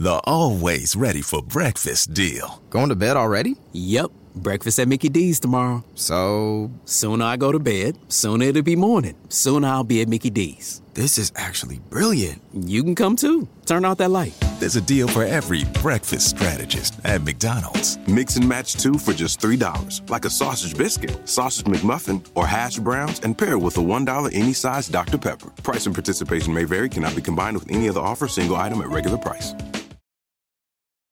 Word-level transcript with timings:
The 0.00 0.20
always 0.26 0.94
ready 0.94 1.22
for 1.22 1.42
breakfast 1.42 2.14
deal. 2.14 2.62
Going 2.70 2.88
to 2.90 2.94
bed 2.94 3.16
already? 3.16 3.56
Yep. 3.72 4.12
Breakfast 4.36 4.78
at 4.78 4.86
Mickey 4.86 5.08
D's 5.08 5.40
tomorrow. 5.40 5.82
So. 5.96 6.70
Sooner 6.84 7.24
I 7.24 7.36
go 7.36 7.50
to 7.50 7.58
bed, 7.58 7.98
sooner 8.06 8.44
it'll 8.44 8.62
be 8.62 8.76
morning. 8.76 9.16
Sooner 9.28 9.66
I'll 9.66 9.82
be 9.82 10.00
at 10.00 10.06
Mickey 10.06 10.30
D's. 10.30 10.82
This 10.94 11.18
is 11.18 11.32
actually 11.34 11.80
brilliant. 11.90 12.40
You 12.52 12.84
can 12.84 12.94
come 12.94 13.16
too. 13.16 13.48
Turn 13.66 13.84
out 13.84 13.98
that 13.98 14.10
light. 14.12 14.34
There's 14.60 14.76
a 14.76 14.80
deal 14.80 15.08
for 15.08 15.24
every 15.24 15.64
breakfast 15.82 16.30
strategist 16.30 16.94
at 17.04 17.22
McDonald's. 17.22 17.98
Mix 18.06 18.36
and 18.36 18.48
match 18.48 18.74
two 18.74 18.98
for 18.98 19.12
just 19.12 19.40
$3. 19.40 20.08
Like 20.08 20.24
a 20.24 20.30
sausage 20.30 20.78
biscuit, 20.78 21.28
sausage 21.28 21.66
McMuffin, 21.66 22.24
or 22.36 22.46
hash 22.46 22.78
browns, 22.78 23.18
and 23.24 23.36
pair 23.36 23.58
with 23.58 23.76
a 23.78 23.80
$1 23.80 24.30
any 24.32 24.52
size 24.52 24.86
Dr. 24.86 25.18
Pepper. 25.18 25.50
Price 25.64 25.86
and 25.86 25.94
participation 25.94 26.54
may 26.54 26.62
vary, 26.62 26.88
cannot 26.88 27.16
be 27.16 27.22
combined 27.22 27.58
with 27.58 27.68
any 27.68 27.88
other 27.88 28.00
offer, 28.00 28.28
single 28.28 28.54
item 28.54 28.80
at 28.80 28.90
regular 28.90 29.18
price. 29.18 29.54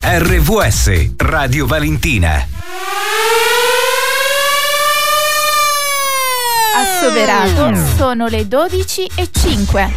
RVS 0.09 1.17
Radio 1.17 1.67
Valentina. 1.67 2.47
Assoverato, 6.77 7.75
sono 7.97 8.29
le 8.29 8.47
12 8.47 9.11
e 9.17 9.29
5. 9.33 9.93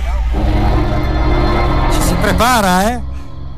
Ci 1.92 2.02
si 2.02 2.14
prepara, 2.16 2.90
eh? 2.92 3.00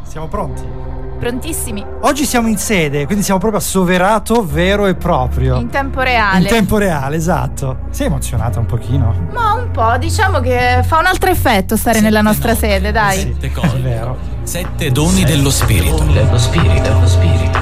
Siamo 0.06 0.28
pronti. 0.28 0.81
Prontissimi. 1.22 1.86
Oggi 2.02 2.26
siamo 2.26 2.48
in 2.48 2.58
sede, 2.58 3.06
quindi 3.06 3.24
siamo 3.24 3.40
proprio 3.40 3.60
assoverato 3.62 4.44
vero 4.44 4.88
e 4.88 4.96
proprio. 4.96 5.58
In 5.58 5.70
tempo 5.70 6.02
reale. 6.02 6.40
In 6.40 6.48
tempo 6.48 6.80
reale, 6.80 7.16
esatto. 7.16 7.82
Sei 7.92 8.08
emozionata 8.08 8.58
un 8.58 8.66
pochino? 8.66 9.28
Ma 9.32 9.54
un 9.54 9.70
po', 9.70 9.96
diciamo 10.00 10.40
che 10.40 10.82
fa 10.84 10.98
un 10.98 11.06
altro 11.06 11.30
effetto 11.30 11.78
stare 11.78 11.98
Sette 11.98 12.10
nella 12.10 12.24
nostra 12.24 12.54
note, 12.54 12.68
sede, 12.68 12.92
dai. 12.92 13.20
Sette 13.20 13.48
È 13.48 13.52
cose. 13.52 13.78
vero. 13.78 14.18
Sette 14.42 14.92
doni 14.92 15.24
dello 15.24 15.52
spirito. 15.52 16.04
dello 16.06 16.40
spirito, 16.40 16.82
dello 16.82 17.08
spirito. 17.08 17.60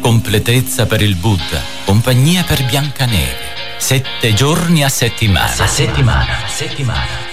Completezza 0.00 0.86
per 0.86 1.02
il 1.02 1.16
Buddha. 1.16 1.58
Compagnia 1.84 2.44
per 2.44 2.64
Biancaneve. 2.64 3.50
Sette 3.78 4.34
giorni 4.34 4.84
a 4.84 4.88
settimana. 4.88 5.50
A 5.50 5.66
settimana, 5.66 6.44
a 6.44 6.48
settimana. 6.48 7.30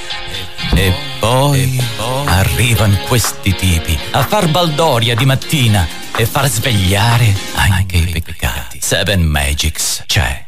E 0.74 0.94
poi, 1.20 1.82
arrivano 2.26 2.98
questi 3.08 3.54
tipi 3.56 3.98
a 4.12 4.24
far 4.24 4.48
baldoria 4.50 5.16
di 5.16 5.26
mattina 5.26 5.88
e 6.16 6.26
far 6.26 6.48
svegliare 6.48 7.34
anche 7.56 7.98
i 7.98 8.22
peccati. 8.22 8.80
Seven 8.82 9.22
Magics 9.22 10.04
c'è. 10.06 10.46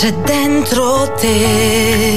C'è 0.00 0.12
dentro 0.12 1.12
te 1.14 2.16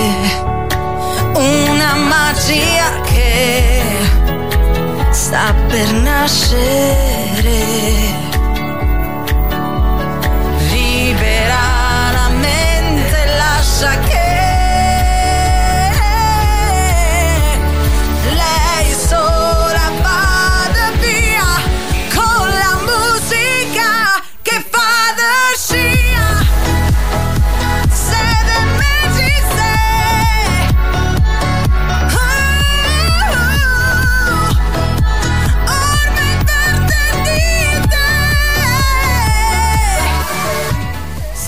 una 1.34 1.96
magia 1.96 3.02
che 3.02 3.82
sta 5.12 5.54
per 5.68 5.92
nascere. 5.94 7.44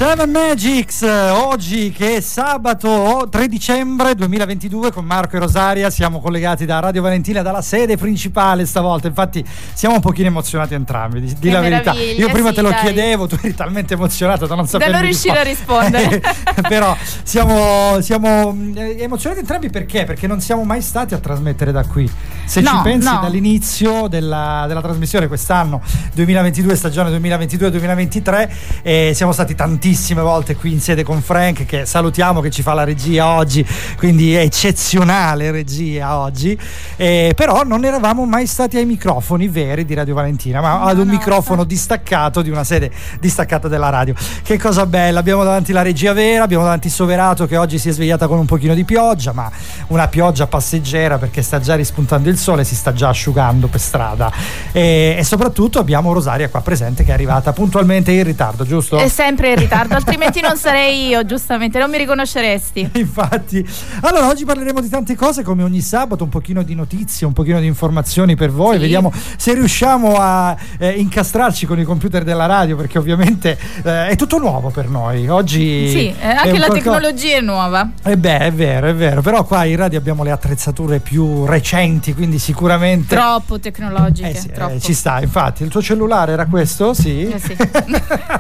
Seven 0.08 0.30
Magics, 0.30 1.02
oggi 1.02 1.92
che 1.92 2.18
è 2.18 2.22
sabato 2.22 3.28
3 3.28 3.48
dicembre 3.48 4.14
2022 4.14 4.92
con 4.92 5.04
Marco 5.04 5.36
e 5.36 5.40
Rosaria, 5.40 5.90
siamo 5.90 6.22
collegati 6.22 6.64
da 6.68 6.78
Radio 6.78 7.02
Valentina, 7.02 7.42
dalla 7.42 7.64
sede 7.64 7.98
principale 7.98 8.68
stavolta, 8.68 9.08
infatti 9.08 9.44
siamo 9.74 9.96
un 9.96 10.02
pochino 10.02 10.28
emozionati 10.28 10.76
entrambi, 10.76 11.22
di, 11.22 11.36
di 11.40 11.50
la 11.50 11.60
verità. 11.60 11.94
Io 11.94 12.30
prima 12.30 12.50
sì, 12.50 12.56
te 12.56 12.62
lo 12.62 12.70
dai. 12.70 12.82
chiedevo, 12.82 13.26
tu 13.26 13.36
eri 13.42 13.56
talmente 13.56 13.96
emozionato 13.96 14.46
da 14.46 14.54
non 14.54 14.68
sapere 14.68 14.92
non 14.92 15.02
riuscire 15.02 15.40
a 15.40 15.44
rispondere. 15.44 16.22
Però 16.70 16.96
siamo, 17.24 18.00
siamo 18.02 18.56
eh, 18.76 18.98
emozionati 19.00 19.42
entrambi 19.42 19.72
perché? 19.72 20.06
Perché 20.06 20.28
non 20.28 20.40
siamo 20.40 20.64
mai 20.64 20.84
stati 20.84 21.16
a 21.16 21.18
trasmettere 21.18 21.72
da 21.72 21.84
qui. 21.84 22.08
Se 22.46 22.62
No, 22.62 22.70
ci 22.70 22.78
pensi 22.84 23.12
no. 23.12 23.22
dall'inizio 23.22 24.08
della, 24.08 24.66
della 24.68 24.82
trasmissione 24.82 25.28
quest'anno, 25.28 25.82
2022, 26.14 26.76
stagione 26.76 27.10
2022-2023, 27.18 28.50
eh, 28.84 29.12
siamo 29.16 29.32
stati 29.32 29.56
tantissime 29.96 30.22
volte 30.22 30.58
qui 30.58 30.74
in 30.74 30.82
sede 30.82 31.04
con 31.04 31.22
Frank, 31.22 31.66
che 31.66 31.86
salutiamo, 31.86 32.42
che 32.42 32.50
ci 32.50 32.62
fa 32.62 32.74
la 32.74 32.84
regia 32.84 33.28
oggi, 33.28 33.66
quindi 33.96 34.36
è 34.36 34.42
eccezionale 34.42 35.52
regia 35.52 36.18
oggi, 36.18 36.60
eh, 36.98 37.32
però 37.34 37.64
non 37.64 37.86
eravamo 37.86 38.26
mai 38.26 38.46
stati 38.46 38.76
ai 38.76 38.86
microfoni 38.86 39.48
veri 39.48 39.86
di 39.86 39.94
Radio 39.94 40.14
Valentina, 40.14 40.60
ma 40.60 40.82
ad 40.82 40.98
un 40.98 41.06
no. 41.06 41.14
microfono 41.14 41.64
distaccato 41.64 42.42
di 42.42 42.50
una 42.50 42.66
sede 42.66 42.92
distaccata 43.22 43.70
della 43.70 43.88
radio. 43.88 44.14
Che 44.44 44.60
cosa 44.60 44.86
bella, 44.86 45.20
abbiamo 45.20 45.46
davanti 45.46 45.72
la 45.72 45.82
regia 45.82 46.12
vera, 46.12 46.44
abbiamo 46.44 46.64
davanti 46.64 46.90
Soverato 46.90 47.46
che 47.48 47.56
oggi 47.56 47.80
si 47.80 47.88
è 47.88 47.92
svegliata 47.94 48.28
con 48.28 48.38
un 48.38 48.46
pochino 48.46 48.74
di 48.74 48.84
pioggia, 48.84 49.32
ma 49.32 49.50
una 49.88 50.10
pioggia 50.10 50.46
passeggera 50.46 51.18
perché 51.18 51.42
sta 51.42 51.62
già 51.62 51.76
rispuntando 51.76 52.28
il 52.28 52.38
sole, 52.38 52.66
si 52.66 52.76
sta 52.76 52.92
già 52.92 53.08
asciugando 53.08 53.68
per 53.68 53.80
strada. 53.80 54.30
E, 54.74 55.16
e 55.18 55.24
soprattutto 55.24 55.80
abbiamo 55.80 56.12
Rosaria 56.12 56.50
qua 56.50 56.60
presente 56.60 57.06
che 57.06 57.12
è 57.12 57.14
arrivata 57.14 57.54
puntualmente 57.54 58.12
in 58.12 58.24
ritardo, 58.24 58.66
giusto? 58.66 58.98
È 58.98 59.08
sempre 59.08 59.52
in 59.52 59.60
ritardo, 59.60 59.75
altrimenti 59.75 60.41
non 60.41 60.58
sarei 60.58 61.08
io, 61.08 61.25
giustamente, 61.25 61.80
non 61.80 61.90
mi 61.90 61.97
riconosceresti. 61.97 62.90
Infatti, 62.96 63.68
allora 64.02 64.28
oggi 64.28 64.46
parleremo 64.46 64.81
di 64.81 64.90
tante 64.90 65.16
cose 65.16 65.44
come 65.44 65.63
ogni 65.63 65.81
sabato, 65.81 66.24
un 66.24 66.30
pochino 66.30 66.63
di 66.63 66.75
notizie, 66.75 67.25
un 67.28 67.34
pochino 67.34 67.59
di 67.59 67.66
informazioni 67.68 68.35
per 68.35 68.52
voi, 68.52 68.75
Sì. 68.75 68.81
vediamo 68.81 69.12
se 69.38 69.53
riusciamo 69.53 70.16
a 70.19 70.56
eh, 70.78 70.90
incastrarci 70.91 71.66
con 71.66 71.80
i 71.80 71.84
computer 71.84 72.24
della 72.24 72.46
radio 72.46 72.75
perché 72.75 72.97
ovviamente 72.97 73.58
eh, 73.84 74.08
è 74.09 74.16
tutto 74.16 74.38
nuovo 74.38 74.69
per 74.69 74.90
noi. 74.90 75.28
Oggi 75.28 75.90
Sì, 75.90 76.08
eh, 76.19 76.28
anche 76.28 76.52
la 76.58 76.68
qualco- 76.68 76.74
tecnologia 76.74 77.38
è 77.38 77.41
nuova. 77.41 77.90
Eh 78.03 78.18
beh, 78.18 78.38
è 78.40 78.52
vero, 78.53 78.88
è 78.88 78.96
vero, 78.96 79.22
però 79.22 79.44
qua 79.44 79.66
in 79.66 79.75
radio 79.78 79.97
abbiamo 80.00 80.24
le 80.24 80.31
attrezzature 80.31 81.00
più 81.00 81.46
recenti, 81.46 82.14
quindi 82.14 82.40
sicuramente 82.40 83.16
Troppo 83.16 83.59
tecnologiche, 83.59 84.30
Eh 84.30 84.35
sì, 84.35 84.52
troppo. 84.52 84.80
ci 84.80 84.94
sta, 84.94 85.19
infatti. 85.22 85.64
Il 85.64 85.69
tuo 85.69 85.81
cellulare 85.81 86.31
era 86.34 86.46
questo? 86.46 86.94
Sì. 86.94 87.34
Sì. 87.38 87.56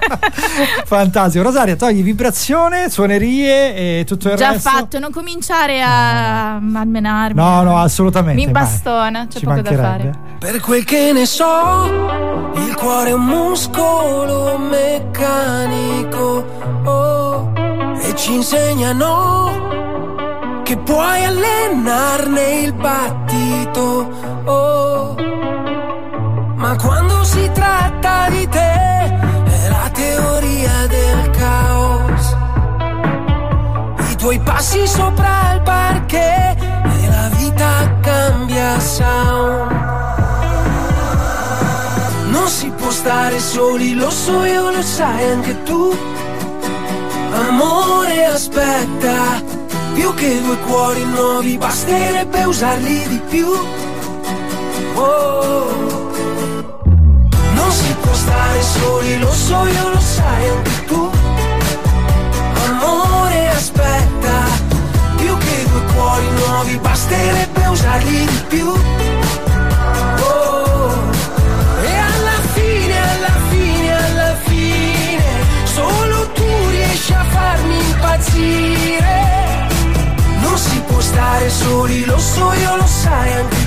Fantastico. 0.85 1.24
Rosaria, 1.33 1.75
togli 1.75 2.03
vibrazione, 2.03 2.89
suonerie 2.89 3.99
e 3.99 4.03
tutto 4.05 4.29
il 4.29 4.35
Già 4.35 4.51
resto. 4.51 4.69
fatto, 4.69 4.99
non 4.99 5.11
cominciare 5.11 5.81
a 5.81 6.59
malmenarmi. 6.61 7.35
No, 7.39 7.63
no, 7.63 7.77
assolutamente. 7.77 8.45
Mi 8.45 8.51
bastona, 8.51 9.25
c'è 9.27 9.39
Ci 9.39 9.45
poco 9.45 9.61
da 9.61 9.73
fare. 9.73 10.11
Per 10.39 10.59
quel 10.59 10.83
che 10.83 11.11
ne 11.13 11.25
so, 11.25 12.51
il 12.55 12.75
cuore 12.75 13.09
è 13.09 13.13
un 13.13 13.25
muscolo 13.25 14.57
meccanico. 14.57 16.45
oh, 16.83 17.51
e 17.99 18.15
ci 18.15 18.33
insegnano 18.35 19.73
che 20.63 20.77
puoi 20.77 21.23
allenarne 21.23 22.59
il 22.61 22.73
battito. 22.73 24.09
oh. 24.45 25.15
ma 26.55 26.75
quando 26.77 27.23
si 27.23 27.49
tratta 27.53 28.27
di 28.29 28.47
te, 28.47 29.14
la 29.69 29.89
teoria 29.91 30.87
del 30.87 31.29
caos. 31.31 32.35
I 34.11 34.15
tuoi 34.15 34.39
passi 34.39 34.87
sopra 34.87 35.53
il 35.53 35.61
parquet 35.61 36.57
e 37.01 37.09
la 37.09 37.29
vita 37.37 37.97
cambia 38.01 38.79
sound. 38.79 39.71
Non 42.29 42.47
si 42.47 42.69
può 42.69 42.89
stare 42.89 43.39
soli, 43.39 43.93
lo 43.93 44.09
so 44.09 44.43
io, 44.45 44.71
lo 44.71 44.81
sai 44.81 45.31
anche 45.31 45.63
tu. 45.63 45.97
Amore 47.47 48.25
aspetta, 48.25 49.41
più 49.93 50.13
che 50.13 50.41
due 50.41 50.57
cuori 50.59 51.03
nuovi, 51.05 51.57
basterebbe 51.57 52.43
usarli 52.43 53.07
di 53.07 53.21
più. 53.29 53.47
Oh. 54.95 56.04
Può 58.05 58.13
stare 58.13 58.61
soli, 58.61 59.17
lo 59.19 59.31
so 59.31 59.65
io, 59.65 59.89
lo 59.89 59.99
sai 59.99 60.49
anche 60.49 60.85
tu. 60.85 61.11
Amore 62.67 63.49
aspetta, 63.49 64.35
più 65.17 65.37
che 65.37 65.65
due 65.69 65.81
cuori 65.93 66.29
nuovi, 66.29 66.77
basterebbe 66.77 67.65
usarli 67.65 68.25
di 68.25 68.43
più. 68.47 68.67
Oh. 70.19 70.93
E 71.83 71.95
alla 71.97 72.39
fine, 72.53 72.95
alla 73.13 73.37
fine, 73.49 74.05
alla 74.05 74.35
fine, 74.43 75.23
solo 75.63 76.31
tu 76.33 76.69
riesci 76.69 77.13
a 77.13 77.23
farmi 77.23 77.77
impazzire. 77.89 79.67
Non 80.41 80.57
si 80.57 80.79
può 80.87 80.99
stare 80.99 81.49
soli, 81.49 82.05
lo 82.05 82.19
so 82.19 82.53
io, 82.53 82.75
lo 82.77 82.87
sai 82.87 83.33
anche 83.33 83.55
tu. 83.55 83.64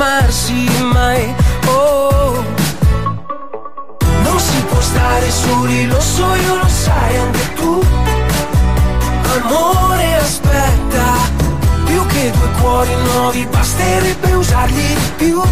Fermarsi 0.00 0.66
mai. 0.92 1.34
Oh, 1.66 2.44
non 4.22 4.40
si 4.40 4.64
può 4.68 4.80
stare 4.80 5.30
soli, 5.30 5.86
lo 5.86 6.00
so 6.00 6.34
io, 6.34 6.56
lo 6.56 6.68
sai 6.68 7.16
anche 7.18 7.52
tu. 7.54 7.84
Amore 9.34 10.14
aspetta, 10.16 11.04
più 11.84 12.04
che 12.06 12.30
due 12.30 12.50
cuori 12.60 12.94
nuovi, 13.12 13.46
basterebbe 13.50 14.32
usarli 14.32 14.94
di 14.94 15.12
più. 15.16 15.38
Oh, 15.38 15.48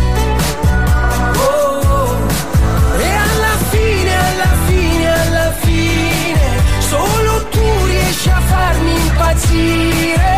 e 2.99 3.11
alla 3.27 3.57
fine, 3.71 4.17
alla 4.31 4.55
fine, 4.67 5.21
alla 5.21 5.53
fine, 5.61 6.63
solo 6.79 7.49
tu 7.51 7.85
riesci 7.85 8.31
a 8.31 8.41
farmi 8.41 8.95
impazzire. 8.95 10.37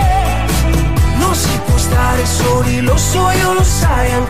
Non 1.16 1.34
si 1.34 1.60
può 1.64 1.69
stare 2.10 2.26
soli, 2.26 2.80
lo 2.80 2.96
so 2.96 3.30
io, 3.30 3.52
lo 3.52 3.62
sai 3.62 4.10
anche 4.12 4.29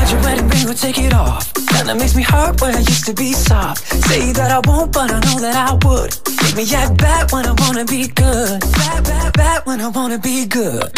hide 0.00 0.10
your 0.12 0.22
wedding 0.22 0.48
ring 0.48 0.68
or 0.68 0.74
take 0.74 0.98
it 0.98 1.12
off. 1.12 1.52
Kind 1.54 1.88
that 1.88 1.96
makes 1.96 2.14
me 2.14 2.22
hurt 2.22 2.60
when 2.60 2.74
I 2.74 2.80
used 2.80 3.06
to 3.06 3.14
be 3.14 3.32
soft. 3.32 3.86
Say 4.08 4.32
that 4.32 4.50
I 4.50 4.60
won't, 4.68 4.92
but 4.92 5.10
I 5.10 5.20
know 5.26 5.38
that 5.40 5.56
I 5.56 5.72
would. 5.84 6.10
Make 6.42 6.56
me 6.56 6.74
act 6.74 6.96
bad 6.98 7.32
when 7.32 7.46
I 7.46 7.54
wanna 7.62 7.84
be 7.84 8.08
good. 8.08 8.60
Bad, 8.60 9.04
bad, 9.04 9.32
bad 9.34 9.60
when 9.66 9.80
I 9.80 9.88
wanna 9.88 10.18
be 10.18 10.46
good. 10.46 10.88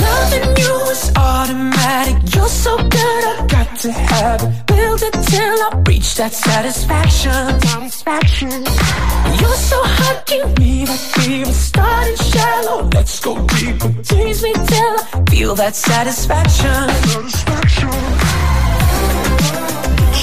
Loving 0.00 0.48
you 0.62 0.74
is 0.94 1.12
automatic. 1.16 2.16
You're 2.34 2.54
so 2.66 2.76
good, 2.76 3.22
I 3.32 3.46
got 3.48 3.68
to 3.84 3.92
have 3.92 4.42
it. 4.42 4.66
Build 4.66 5.00
it 5.02 5.14
till 5.32 5.58
I 5.68 5.82
reach 5.86 6.14
that 6.16 6.32
satisfaction. 6.32 7.60
Satisfaction. 7.60 8.50
You're 9.40 9.60
so 9.70 9.78
hot, 9.98 10.26
give 10.26 10.58
me 10.58 10.84
that 10.84 11.02
fever. 11.14 11.52
Starting 11.52 12.16
shallow, 12.16 12.88
let's 12.94 13.20
go 13.20 13.32
deeper. 13.46 13.92
Tease 14.02 14.42
me 14.42 14.52
till 14.52 14.96
I 15.14 15.24
feel 15.30 15.54
that 15.54 15.74
satisfaction. 15.74 16.88
Satisfaction. 16.88 18.27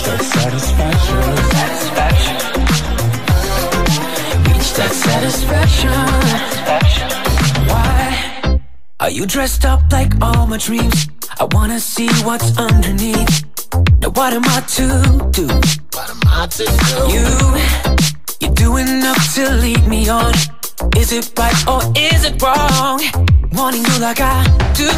That 0.06 0.22
satisfaction. 0.22 1.22
Satisfaction. 1.56 2.38
Reach 4.46 4.70
that 4.74 4.92
satisfaction. 4.94 5.92
Satisfaction. 5.92 7.10
Why? 7.70 8.60
Are 9.00 9.10
you 9.10 9.26
dressed 9.26 9.66
up 9.66 9.82
like 9.92 10.14
all 10.22 10.46
my 10.48 10.58
dreams? 10.58 11.08
I 11.40 11.46
wanna 11.52 11.80
see 11.80 12.10
what's 12.24 12.58
underneath. 12.58 13.44
Now 14.02 14.10
what 14.12 14.34
am 14.34 14.46
I 14.46 14.62
to 14.78 14.88
do? 15.32 15.48
What 15.96 16.10
am 16.10 16.22
I 16.28 16.48
to 16.58 16.66
do? 16.66 16.98
You, 17.14 17.28
you're 18.42 18.56
doing 18.56 18.88
enough 18.88 19.34
to 19.36 19.50
lead 19.64 19.86
me 19.88 20.08
on. 20.08 20.34
Is 20.96 21.12
it 21.12 21.32
right 21.38 21.68
or 21.68 21.82
is 21.96 22.24
it 22.26 22.42
wrong? 22.42 23.02
Wanting 23.54 23.84
you 23.84 24.00
like 24.00 24.20
I 24.22 24.44
do. 24.76 24.90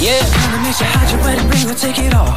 Yeah, 0.00 0.20
kinda 0.36 0.58
makes 0.62 0.80
you 0.80 0.86
hide 0.86 1.10
your 1.10 1.20
wedding 1.24 1.48
ring 1.50 1.70
or 1.70 1.74
take 1.74 1.98
it 1.98 2.14
off. 2.14 2.27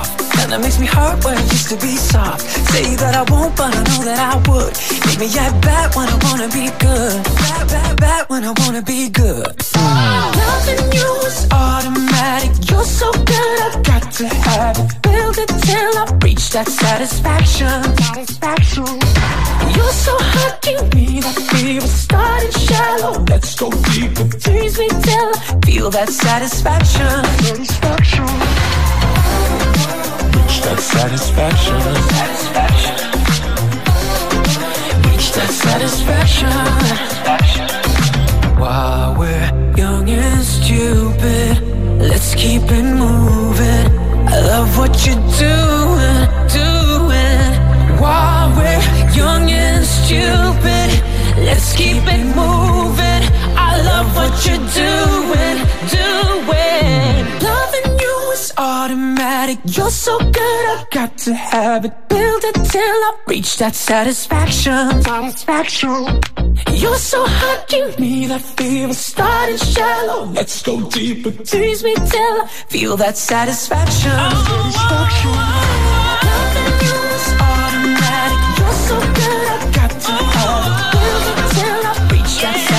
Kinda 0.51 0.67
makes 0.67 0.79
me 0.79 0.86
hurt 0.86 1.24
when 1.24 1.38
it 1.38 1.50
used 1.50 1.70
to 1.70 1.77
be 1.77 1.96
soft. 1.96 2.41
Say 2.41 2.96
that 2.98 3.15
I 3.15 3.24
won't, 3.31 3.55
but 3.55 3.74
I 3.74 3.84
know 3.88 4.03
that 4.03 4.20
I 4.20 4.36
would. 4.51 4.74
Make 5.08 5.20
me 5.24 5.29
act 5.39 5.62
bad 5.62 5.96
when 5.96 6.10
I 6.10 6.17
wanna 6.27 6.50
be 6.50 6.67
good. 6.77 7.24
Bad, 7.24 7.67
bad, 7.70 7.96
bad 8.01 8.24
when 8.27 8.43
I 8.43 8.51
wanna 8.60 8.81
be 8.81 9.08
good. 9.08 9.48
Loving 9.79 10.91
you 10.91 11.10
is 11.24 11.48
automatic. 11.53 12.51
You're 12.70 12.84
so 12.84 13.10
good, 13.13 13.60
I 13.63 13.81
got 13.91 14.12
to 14.20 14.27
have 14.27 14.77
it. 14.77 15.01
Build 15.01 15.38
it 15.38 15.48
till 15.48 15.93
I 16.03 16.20
reach 16.22 16.50
that 16.50 16.67
satisfaction. 16.67 17.79
Satisfaction. 18.12 18.91
You're 19.75 19.96
so 20.08 20.17
hot, 20.36 20.62
give 20.62 20.84
me 20.93 21.22
that 21.22 21.38
fever. 21.48 21.88
Starting 21.88 22.51
shallow, 22.51 23.24
let's 23.29 23.55
go 23.55 23.70
deeper. 23.96 24.27
Tease 24.38 24.77
me 24.77 24.89
till 24.89 25.31
I 25.31 25.60
feel 25.65 25.89
that 25.91 26.10
satisfaction. 26.10 27.24
Satisfaction. 27.39 28.71
Reach 30.36 30.62
that 30.62 30.80
satisfaction. 30.80 31.80
Satisfaction. 32.20 32.96
Reach 35.10 35.32
that 35.34 35.52
satisfaction. 35.64 36.50
satisfaction. 36.52 37.68
While 38.60 39.16
we're 39.20 39.50
young 39.76 40.10
and 40.10 40.44
stupid, 40.44 41.54
let's 42.00 42.36
keep 42.36 42.64
it 42.64 42.84
moving. 42.84 43.86
I 44.28 44.40
love 44.52 44.78
what 44.78 44.94
you're 45.06 45.16
doing, 45.48 46.28
doing. 46.60 47.52
While 48.00 48.50
we're 48.58 48.82
young 49.14 49.50
and 49.50 49.86
stupid, 49.86 50.90
let's 51.48 51.74
keep 51.76 52.04
it 52.16 52.26
moving. 52.36 53.24
I 53.70 53.82
love 53.90 54.08
what 54.16 54.34
you're 54.46 54.66
doing, 54.86 55.58
doing. 55.90 57.40
Loving 59.51 59.63
you 59.65 59.67
is 59.67 59.67
automatic. 59.67 59.77
You're 59.77 59.89
so 59.91 60.17
good, 60.20 60.65
I 60.65 60.86
got 60.91 61.17
to 61.20 61.34
have 61.34 61.86
it. 61.86 62.10
Build 62.10 62.43
it 62.43 62.55
till 62.70 62.81
I 62.81 63.17
reach 63.27 63.58
that 63.58 63.75
satisfaction. 63.75 65.01
Satisfaction. 65.01 66.22
You're 66.74 66.98
so 66.98 67.25
hot, 67.25 67.67
give 67.67 68.00
me 68.00 68.27
that 68.27 68.41
fever. 68.41 68.93
Starting 68.93 69.58
shallow, 69.58 70.25
let's 70.25 70.62
go 70.62 70.81
deeper. 70.89 71.31
Tease 71.31 71.84
me 71.84 71.96
till 71.96 72.41
I 72.41 72.48
feel 72.70 72.98
that 72.98 73.17
satisfaction. 73.17 74.12
Oh, 74.13 74.20
oh, 74.20 74.31
oh, 74.31 74.72
satisfaction. 74.72 75.31
Loving 76.27 76.77
you 76.88 77.00
is 77.15 77.27
automatic. 77.50 78.39
You're 78.58 78.79
so 78.88 78.98
good, 79.00 79.48
I 79.51 79.60
got 79.74 79.91
to 80.01 80.12
have 80.12 80.65
it. 80.67 80.75
Build 80.96 81.25
it 81.31 81.48
till 81.55 81.81
I 81.88 81.93
reach 82.12 82.34
that 82.41 82.71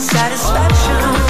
satisfaction. 0.00 1.21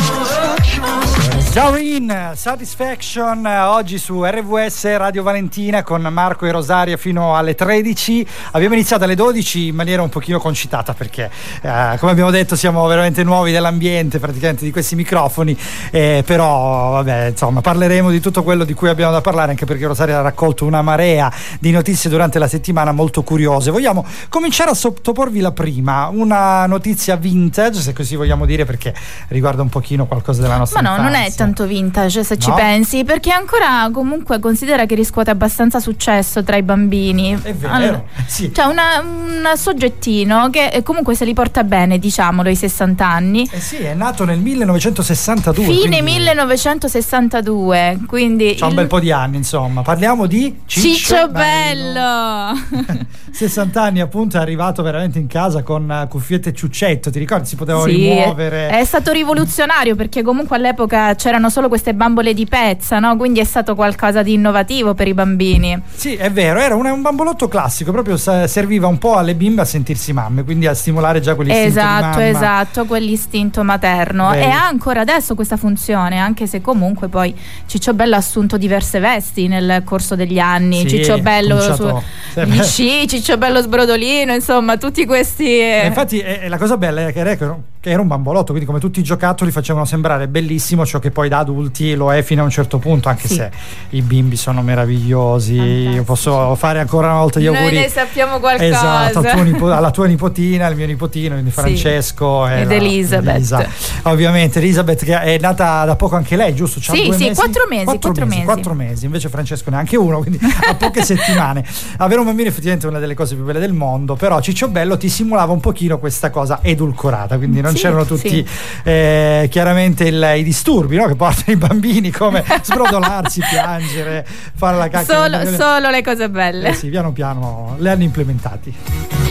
Jawin, 1.53 2.31
Satisfaction, 2.35 3.45
eh, 3.45 3.61
oggi 3.61 3.99
su 3.99 4.25
RVS 4.25 4.97
Radio 4.97 5.23
Valentina 5.23 5.83
con 5.83 6.01
Marco 6.01 6.47
e 6.47 6.51
Rosaria 6.51 6.97
fino 6.97 7.37
alle 7.37 7.55
13. 7.55 8.27
Abbiamo 8.53 8.73
iniziato 8.73 9.05
alle 9.05 9.15
12 9.15 9.67
in 9.67 9.75
maniera 9.75 10.01
un 10.01 10.09
pochino 10.09 10.39
concitata 10.39 10.95
perché, 10.95 11.31
eh, 11.61 11.97
come 11.99 12.11
abbiamo 12.11 12.31
detto, 12.31 12.57
siamo 12.57 12.87
veramente 12.87 13.23
nuovi 13.23 13.53
dell'ambiente, 13.53 14.19
praticamente 14.19 14.65
di 14.65 14.71
questi 14.71 14.95
microfoni, 14.95 15.55
eh, 15.91 16.23
però 16.25 16.93
vabbè, 16.93 17.27
insomma, 17.27 17.61
parleremo 17.61 18.09
di 18.09 18.19
tutto 18.19 18.43
quello 18.43 18.65
di 18.65 18.73
cui 18.73 18.89
abbiamo 18.89 19.13
da 19.13 19.21
parlare, 19.21 19.51
anche 19.51 19.67
perché 19.67 19.87
Rosaria 19.87 20.21
ha 20.21 20.23
raccolto 20.23 20.65
una 20.65 20.81
marea 20.81 21.31
di 21.61 21.71
notizie 21.71 22.09
durante 22.09 22.39
la 22.39 22.49
settimana 22.49 22.93
molto 22.93 23.23
curiose. 23.23 23.71
Vogliamo 23.71 24.07
cominciare 24.31 24.71
a 24.71 24.75
sottoporvi 24.75 25.41
la 25.41 25.53
prima, 25.53 26.09
una 26.11 26.65
notizia 26.65 27.17
vintage, 27.17 27.79
se 27.79 27.93
così 27.93 28.17
vogliamo 28.17 28.47
dire, 28.47 28.65
perché 28.65 28.95
riguarda 29.29 29.61
un 29.61 29.69
pochino 29.69 30.07
qualcosa 30.07 30.41
della 30.41 30.57
nostra 30.57 30.81
Ma 30.81 30.97
no, 30.97 31.03
non 31.03 31.13
è. 31.13 31.31
Tanto 31.43 31.67
vintage 31.67 32.23
se 32.25 32.39
ci 32.39 32.49
No? 32.49 32.55
pensi, 32.55 33.05
perché 33.05 33.31
ancora 33.31 33.89
comunque 33.93 34.39
considera 34.39 34.87
che 34.87 34.95
riscuote 34.95 35.31
abbastanza 35.31 35.81
successo 35.81 36.43
tra 36.45 36.57
i 36.57 36.63
bambini. 36.63 37.39
È 37.43 37.53
vero, 37.55 38.07
sì. 38.27 38.51
C'è 38.51 38.65
una- 38.65 39.01
un 39.03 39.51
soggettino 39.57 40.49
che 40.51 40.67
eh, 40.69 40.83
comunque 40.83 41.15
se 41.15 41.25
li 41.25 41.35
porta 41.35 41.65
bene, 41.65 41.99
diciamolo, 41.99 42.49
i 42.49 42.57
60 42.57 43.07
anni. 43.07 43.49
Eh 43.51 43.61
sì, 43.61 43.77
è 43.77 43.95
nato 43.95 44.25
nel 44.25 44.39
1962. 44.39 45.65
Fine 45.65 45.79
quindi 45.79 46.03
1962, 46.03 47.99
quindi 48.07 48.57
un 48.61 48.69
il- 48.69 48.75
bel 48.75 48.87
po' 48.87 49.01
di 49.01 49.11
anni, 49.11 49.37
insomma. 49.37 49.83
Parliamo 49.83 50.27
di 50.27 50.61
Ciccio 50.67 51.29
Bello. 51.29 52.53
60 53.33 53.83
anni, 53.83 54.01
appunto, 54.01 54.37
è 54.37 54.41
arrivato 54.41 54.83
veramente 54.83 55.19
in 55.19 55.27
casa 55.27 55.63
con 55.63 55.91
eh, 55.91 56.07
cuffiette 56.09 56.51
e 56.51 56.53
ciuccetto. 56.53 57.11
Ti 57.11 57.19
ricordi? 57.19 57.47
Si 57.47 57.57
poteva 57.57 57.83
Sì, 57.83 57.91
rimuovere. 57.93 58.69
È 58.69 58.85
stato 58.85 59.11
rivoluzionario 59.11 59.97
perché 59.97 60.23
comunque 60.23 60.57
all'epoca 60.57 61.15
c'erano 61.15 61.49
solo 61.51 61.69
queste 61.69 61.95
bambole 61.95 62.35
di 62.35 62.47
pezza, 62.47 62.99
no? 62.99 63.17
Quindi 63.17 63.41
è 63.41 63.45
stato 63.45 63.75
qualcosa 63.75 64.23
di 64.23 64.35
innovativo 64.35 64.95
per 64.95 65.09
i 65.09 65.15
bambini. 65.15 65.81
Sì, 65.95 66.15
è 66.15 66.31
vero, 66.31 66.61
era 66.61 66.75
un, 66.75 66.85
un 66.87 67.01
bambolotto 67.01 67.49
classico, 67.49 67.91
proprio 67.91 68.17
serviva 68.17 68.87
un 68.87 68.99
po' 68.99 69.17
alle 69.17 69.35
bimbe 69.35 69.63
a 69.63 69.65
sentirsi 69.65 70.13
mamme, 70.13 70.45
quindi 70.45 70.67
a 70.67 70.75
stimolare 70.75 71.21
già 71.21 71.35
quell'istinto 71.35 71.69
Esatto, 71.69 72.19
esatto, 72.21 72.85
quell'istinto 72.85 73.65
materno. 73.65 74.31
Vedi. 74.31 74.45
E 74.45 74.49
ha 74.51 74.67
ancora 74.67 75.01
adesso 75.01 75.35
questa 75.35 75.57
funzione, 75.57 76.19
anche 76.19 76.47
se 76.47 76.61
comunque 76.61 77.09
poi 77.09 77.35
Ciccio 77.67 77.95
Bello 77.95 78.15
ha 78.15 78.19
assunto 78.19 78.59
diverse 78.59 78.99
vesti 79.01 79.49
nel 79.49 79.83
corso 79.85 80.15
degli 80.15 80.39
anni. 80.39 80.81
Sì, 80.81 80.89
Ciccio 80.89 81.19
Bello 81.19 81.61
su 81.75 82.03
gli 82.35 82.57
beh. 82.57 82.63
sci, 82.63 83.09
Ciccio 83.09 83.22
Bello 83.39 83.61
sbrodolino, 83.61 84.35
insomma, 84.35 84.77
tutti 84.77 85.07
questi. 85.07 85.61
Eh, 85.61 85.87
infatti 85.87 86.19
eh, 86.19 86.41
eh, 86.43 86.49
la 86.49 86.59
cosa 86.59 86.77
bella 86.77 87.07
è 87.07 87.13
che 87.13 87.21
era, 87.21 87.59
che 87.83 87.91
era 87.91 88.01
un 88.01 88.07
bambolotto, 88.07 88.47
quindi 88.53 88.65
come 88.65 88.79
tutti 88.79 89.01
i 89.01 89.03
giocattoli 89.03 89.51
facevano 89.51 89.85
sembrare 89.85 90.29
bellissimo 90.29 90.87
ciò 90.87 91.01
che 91.01 91.11
poi 91.11 91.29
da 91.29 91.39
adulti 91.39 91.95
lo 91.97 92.13
è 92.13 92.23
fino 92.23 92.43
a 92.43 92.45
un 92.45 92.51
certo 92.51 92.79
punto, 92.79 93.09
anche 93.09 93.27
Sì. 93.27 93.35
se 93.35 93.51
i 93.91 94.03
bimbi 94.03 94.37
sono 94.37 94.63
meravigliosi. 94.63 95.55
Io 95.55 96.05
posso 96.05 96.55
fare 96.55 96.79
ancora 96.79 97.09
una 97.09 97.19
volta 97.19 97.41
gli 97.41 97.47
Noi 97.47 97.57
auguri. 97.57 97.77
ne 97.79 97.89
sappiamo 97.89 98.39
qualcosa. 98.39 99.11
Esatto, 99.11 99.21
tuo 99.23 99.43
nipo- 99.43 99.73
alla 99.73 99.91
tua 99.91 100.07
nipotina, 100.07 100.67
al 100.67 100.77
mio 100.77 100.87
nipotino, 100.87 101.31
quindi 101.33 101.51
Sì. 101.51 101.57
Francesco 101.61 102.47
e 102.47 102.61
Ed 102.61 102.69
la- 102.69 102.75
Elisabeth. 102.75 103.35
Elisa. 103.35 103.67
Ovviamente 104.03 104.59
Elisabeth 104.61 105.05
che 105.05 105.21
è 105.21 105.39
nata 105.41 105.85
da 105.85 105.97
poco 105.97 106.15
anche 106.15 106.37
lei, 106.37 106.55
giusto? 106.55 106.79
C'ha 106.81 106.93
Sì, 106.95 107.07
due 107.07 107.17
sì, 107.17 107.25
mesi? 107.25 107.35
quattro 107.35 107.65
mesi, 107.69 107.85
Quattro, 107.85 108.01
quattro 108.11 108.25
mesi, 108.27 108.37
mesi. 108.39 108.47
quattro 108.53 108.75
mesi, 108.75 109.05
invece 109.07 109.29
Francesco 109.29 109.71
neanche 109.71 109.97
uno, 109.97 110.19
quindi 110.19 110.39
a 110.69 110.75
poche 110.77 111.03
settimane. 111.05 111.65
Avere 111.97 112.21
un 112.21 112.27
bambino 112.27 112.49
effettivamente 112.49 112.87
è 112.87 112.91
una 112.91 113.01
delle 113.01 113.15
cose 113.15 113.35
più 113.35 113.43
belle 113.45 113.59
del 113.59 113.73
mondo, 113.73 114.15
però 114.15 114.41
Ciccio 114.41 114.69
Bello 114.69 114.97
ti 114.97 115.09
simulava 115.09 115.53
un 115.53 115.59
pochino 115.61 115.99
questa 115.99 116.31
cosa 116.31 116.61
edulcorata, 116.63 117.37
quindi 117.39 117.61
non 117.61 117.72
Sì, 117.77 117.83
c'erano 117.83 118.05
tutti 118.05 118.29
sì. 118.29 118.47
eh, 118.85 119.49
chiaramente 119.51 120.05
il- 120.05 120.35
i 120.37 120.43
disturbi 120.43 120.97
no? 120.97 121.07
che 121.07 121.15
portano 121.17 121.53
i 121.53 121.57
bambini 121.57 122.11
come 122.11 122.45
sbrodolarsi, 122.63 123.41
piangere, 123.49 124.27
fare 124.55 124.77
la 124.77 124.89
cacca. 124.89 125.05
Solo, 125.23 125.57
solo 125.57 125.91
le 125.91 126.03
cose 126.03 126.29
belle. 126.31 126.69
Eh 126.69 126.75
sì, 126.75 126.89
piano 126.89 127.13
piano 127.13 127.77
le 127.79 127.91
hanno 127.91 128.03
implementati. 128.03 129.22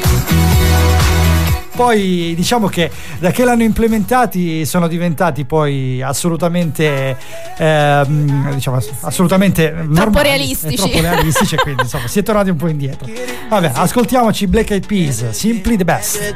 Poi 1.82 2.34
diciamo 2.36 2.68
che 2.68 2.92
da 3.20 3.32
che 3.32 3.44
l'hanno 3.44 3.64
implementati 3.64 4.66
sono 4.66 4.88
diventati 4.88 5.46
poi 5.46 6.02
assolutamente 6.02 7.18
ehm, 7.58 8.54
diciamo 8.54 8.78
ass- 8.78 8.92
assolutamente 9.02 9.74
normali, 9.88 10.28
realistici. 10.28 10.76
troppo 10.76 11.02
realistici 11.02 11.56
e 11.56 11.58
quindi 11.58 11.82
insomma 11.84 12.08
si 12.08 12.20
è 12.20 12.24
tornati 12.24 12.50
un 12.50 12.58
po' 12.58 12.68
indietro. 12.68 13.08
Vabbè, 13.50 13.72
ascoltiamoci 13.74 14.48
Black 14.48 14.72
Eyed 14.72 14.86
Peas, 14.86 15.30
Simply 15.30 15.78
the 15.78 15.84
Best. 15.84 16.36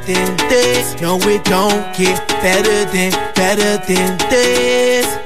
No, 1.00 1.16
it 1.28 1.48
don't 1.48 1.96
get 1.96 2.20
better 2.40 2.84
than, 2.90 3.10
better 3.34 3.78
than. 3.86 4.16
This 4.28 5.25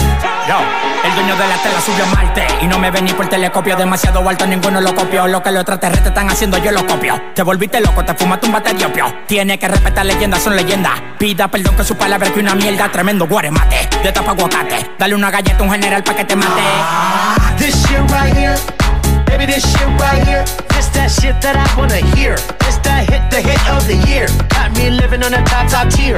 Yo, 0.47 0.57
el 1.03 1.15
dueño 1.15 1.35
de 1.35 1.47
la 1.47 1.55
tela 1.57 1.79
subió 1.81 2.03
a 2.03 2.07
Marte 2.07 2.47
Y 2.61 2.67
no 2.67 2.79
me 2.79 2.89
ven 2.89 3.05
ni 3.05 3.13
por 3.13 3.27
telescopio. 3.27 3.75
Demasiado 3.75 4.27
alto, 4.27 4.45
ninguno 4.47 4.81
lo 4.81 4.95
copió. 4.95 5.27
Lo 5.27 5.41
que 5.43 5.51
los 5.51 5.61
extraterrestres 5.61 6.07
están 6.07 6.29
haciendo, 6.29 6.57
yo 6.57 6.71
lo 6.71 6.85
copio. 6.85 7.21
Te 7.35 7.43
volviste 7.43 7.79
loco, 7.79 8.03
te 8.03 8.13
fumaste 8.13 8.47
un 8.47 8.53
bate 8.53 8.73
de 8.73 8.85
opio. 8.85 9.05
Tiene 9.27 9.59
que 9.59 9.67
respetar 9.67 10.05
leyendas, 10.05 10.41
son 10.41 10.55
leyendas. 10.55 10.93
Pida 11.17 11.47
perdón 11.47 11.75
que 11.75 11.83
su 11.83 11.95
palabra 11.95 12.31
que 12.31 12.39
una 12.39 12.55
mierda. 12.55 12.91
Tremendo 12.91 13.27
guaremate, 13.27 13.87
de 14.03 14.11
tapa 14.11 14.31
aguacate. 14.31 14.91
Dale 14.97 15.15
una 15.15 15.29
galleta 15.29 15.59
a 15.59 15.63
un 15.63 15.71
general 15.71 16.03
pa' 16.03 16.15
que 16.15 16.25
te 16.25 16.35
mate. 16.35 16.61
This 17.57 17.75
shit 17.85 17.99
right 18.11 18.35
here, 18.35 18.55
baby, 19.25 19.45
this 19.45 19.63
shit 19.63 19.87
right 19.99 20.25
here. 20.27 20.43
That 20.93 21.09
shit 21.09 21.39
that 21.41 21.55
I 21.55 21.79
wanna 21.79 22.01
hear. 22.15 22.35
That 22.83 23.09
hit, 23.09 23.29
the 23.29 23.41
hit 23.41 23.59
of 23.69 23.87
the 23.87 23.95
year. 24.09 24.27
Got 24.49 24.75
me 24.77 24.89
living 24.89 25.23
on 25.23 25.33
a 25.33 25.43
top, 25.45 25.69
top 25.69 25.89
tier. 25.89 26.17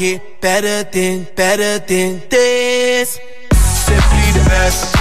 get 0.00 0.40
better 0.40 0.82
than, 0.84 1.28
better 1.36 1.78
than 1.78 2.22
this. 2.30 3.20
Simply 3.52 4.26
the 4.32 4.44
best. 4.48 4.96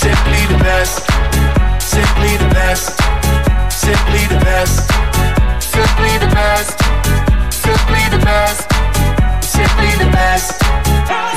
Simply 0.00 0.40
the 0.48 0.56
best. 0.64 1.04
Simply 1.78 2.32
the 2.40 2.48
best. 2.56 2.96
Simply 3.68 4.24
the 4.32 4.40
best. 4.40 4.88
Simply 5.60 6.12
the 6.24 6.28
best. 6.32 6.72
Simply 7.52 8.02
the 8.08 8.20
best. 8.24 8.64
Simply 9.44 9.90
the 10.00 10.08
best. 10.16 10.56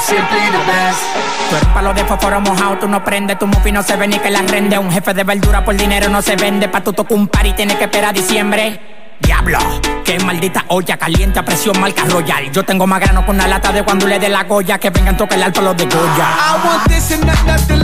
Simply 0.07 0.45
the 0.55 0.63
best. 0.71 1.03
Tú 1.49 1.55
eres 1.57 1.67
palo 1.73 1.93
de 1.93 2.05
fósforo 2.05 2.39
mojado, 2.39 2.77
tú 2.77 2.87
no 2.87 3.03
prendes, 3.03 3.37
tu 3.37 3.47
mufi 3.47 3.73
no 3.73 3.83
se 3.83 3.97
ve 3.97 4.07
ni 4.07 4.17
que 4.17 4.29
la 4.29 4.43
rende. 4.43 4.77
Un 4.77 4.91
jefe 4.91 5.13
de 5.13 5.25
verdura 5.25 5.65
por 5.65 5.75
dinero 5.75 6.07
no 6.07 6.21
se 6.21 6.37
vende, 6.37 6.69
pa' 6.69 6.81
tu 6.81 6.93
tocar 6.93 7.17
un 7.17 7.27
par 7.27 7.45
y 7.45 7.51
tienes 7.51 7.75
que 7.75 7.83
esperar 7.83 8.11
a 8.11 8.13
diciembre. 8.13 8.79
Diablo, 9.19 9.59
qué 10.03 10.19
maldita 10.19 10.65
olla 10.69 10.97
caliente 10.97 11.39
a 11.39 11.45
presión 11.45 11.79
marca 11.79 12.05
royal. 12.05 12.51
Yo 12.51 12.63
tengo 12.63 12.85
más 12.85 12.99
grano 12.99 13.25
con 13.25 13.35
una 13.35 13.47
lata 13.47 13.71
de 13.71 13.83
cuando 13.83 14.07
le 14.07 14.19
dé 14.19 14.29
la 14.29 14.43
goya 14.43 14.77
que 14.77 14.89
vengan 14.89 15.17
tocar 15.17 15.37
el 15.37 15.43
alto 15.43 15.61
los 15.61 15.75
de 15.75 15.85
Goya. 15.85 15.97
I 15.99 16.65
want 16.65 16.87
this 16.87 17.11
and 17.11 17.25
not 17.25 17.43
nothing 17.45 17.77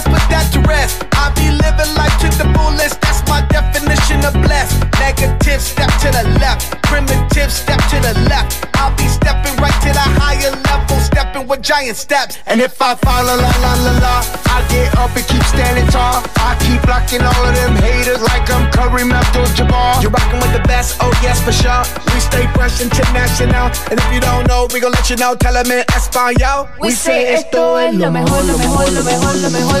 BS, 0.00 0.04
put 0.04 0.24
that 0.30 0.52
to 0.52 0.60
rest. 0.68 1.04
I 1.12 1.30
be 1.34 1.50
living 1.50 1.94
life 1.94 2.14
to 2.20 2.28
the 2.36 2.48
fullest. 2.56 3.00
That's 3.00 3.22
my 3.28 3.42
definition 3.48 4.24
of 4.24 4.32
blessed. 4.34 4.80
Negative, 4.98 5.60
step 5.60 5.90
to 6.00 6.08
the 6.10 6.24
left. 6.38 6.82
Primitive, 6.82 7.52
step 7.52 7.80
to 7.90 8.00
the 8.00 8.14
left. 8.28 8.66
I'll 8.74 8.94
be 8.96 9.06
stepping 9.08 9.56
right 9.60 9.74
to 9.84 9.90
the 9.92 10.06
higher 10.20 10.50
level. 10.50 10.96
Stepping 11.00 11.46
with 11.46 11.62
giant 11.62 11.96
steps. 11.96 12.38
And 12.46 12.60
if 12.60 12.80
I 12.80 12.94
fall, 12.94 13.24
la 13.24 13.34
la 13.34 13.52
la 13.60 13.72
la 13.84 13.92
la, 13.98 14.16
I 14.46 14.64
get 14.68 14.96
up 14.96 15.14
and 15.16 15.26
keep 15.26 15.42
standing 15.44 15.86
tall. 15.88 16.22
I 16.36 16.56
keep 16.64 16.80
blocking 16.82 17.22
all 17.22 17.44
of 17.44 17.54
them 17.54 17.76
haters 17.76 18.22
like 18.22 18.48
I'm 18.50 18.70
Kareem 18.72 19.12
Abdul-Jabbar. 19.12 20.02
You're 20.02 20.10
rocking 20.10 20.40
with 20.40 20.52
the 20.52 20.64
best, 20.66 20.96
oh 21.00 21.12
yes 21.22 21.42
for 21.42 21.52
sure. 21.52 21.84
We 22.14 22.20
stay 22.20 22.46
fresh 22.54 22.80
international, 22.80 23.70
and 23.90 23.98
if 23.98 24.08
you 24.12 24.20
don't 24.20 24.46
know, 24.46 24.68
we 24.72 24.80
gon' 24.80 24.92
let 24.92 25.10
you 25.10 25.16
know. 25.16 25.34
Tell 25.34 25.54
them 25.54 25.70
in 25.70 25.84
Espanol. 25.96 26.68
We 26.80 26.92
say 26.92 27.34
esto 27.34 27.76
es 27.76 27.94
lo 27.94 28.10
mejor, 28.10 28.42
lo 28.44 28.56
mejor, 28.56 28.90
lo 28.92 29.02
mejor, 29.02 29.34
lo 29.36 29.50
mejor, 29.50 29.80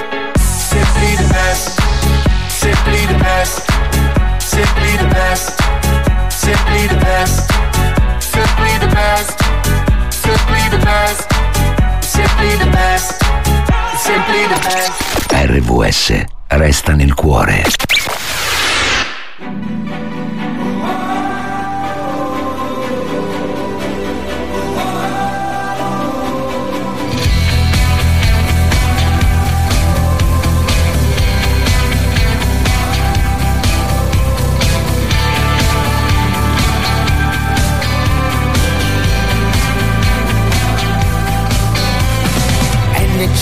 Simply 0.71 1.15
the 1.17 1.27
best, 1.27 1.81
simply 2.49 3.05
the 3.05 3.17
best. 3.19 3.71
RVS 15.29 16.25
resta 16.47 16.95
nel 16.95 17.13
cuore. 17.15 17.63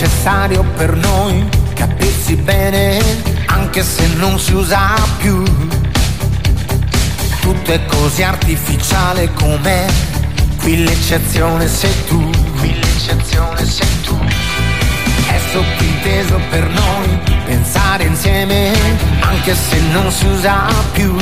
Necessario 0.02 0.64
per 0.78 0.96
noi 0.96 1.46
capirsi 1.74 2.38
bene, 2.38 3.02
anche 3.48 3.84
se 3.84 4.08
non 4.16 4.40
si 4.40 4.54
usa 4.54 4.94
più. 5.18 5.44
Tutto 7.42 7.74
è 7.74 7.86
così 7.86 8.24
artificiale 8.24 9.30
com'è, 9.34 9.88
qui 10.60 10.86
l'eccezione 10.86 11.68
sei 11.68 11.94
tu, 12.08 12.30
qui 12.60 12.74
l'eccezione 12.76 13.66
sei 13.66 14.02
tu. 14.04 14.18
È 15.28 15.40
sottinteso 15.52 16.40
per 16.50 16.66
noi 16.70 17.20
pensare 17.44 18.06
insieme, 18.06 18.72
anche 19.20 19.54
se 19.54 19.82
non 19.92 20.10
si 20.14 20.26
usa 20.28 20.66
più. 20.94 21.14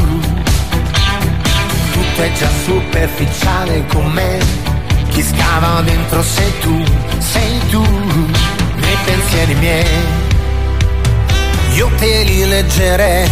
Tutto 1.91 2.21
è 2.21 2.31
già 2.33 2.49
superficiale 2.63 3.87
com'è, 3.87 4.37
chi 5.09 5.23
scava 5.23 5.81
dentro 5.81 6.21
sei 6.21 6.59
tu, 6.59 6.83
te 11.97 12.23
li 12.23 12.45
leggerei. 12.45 13.29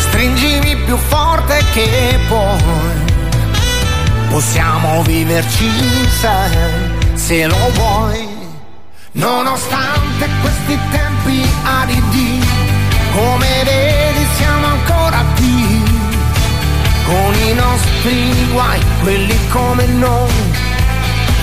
Stringimi 0.00 0.76
più 0.84 0.96
forte 0.96 1.64
che 1.72 2.18
puoi, 2.28 2.62
possiamo 4.30 5.02
viverci, 5.02 5.70
sai, 6.20 6.56
se 7.14 7.46
lo 7.46 7.70
vuoi. 7.74 8.36
Nonostante 9.12 10.28
questi 10.40 10.78
tempi 10.90 11.48
aridi, 11.64 12.40
come 13.14 13.62
vedi 13.64 14.26
siamo 14.36 14.66
ancora 14.66 15.24
qui, 15.36 15.82
con 17.04 17.34
i 17.48 17.52
nostri 17.54 18.48
guai, 18.52 18.80
quelli 19.02 19.38
come 19.50 19.86
noi, 19.86 20.30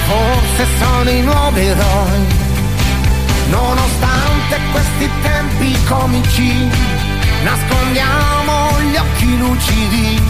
forse 0.08 0.68
sono 0.80 1.10
i 1.10 1.22
nuovi 1.22 1.66
eroi. 1.66 2.44
Nonostante 3.50 4.25
questi 4.72 5.10
tempi 5.22 5.76
comici, 5.86 6.70
nascondiamo 7.44 8.82
gli 8.82 8.96
occhi 8.96 9.38
lucidi, 9.38 10.22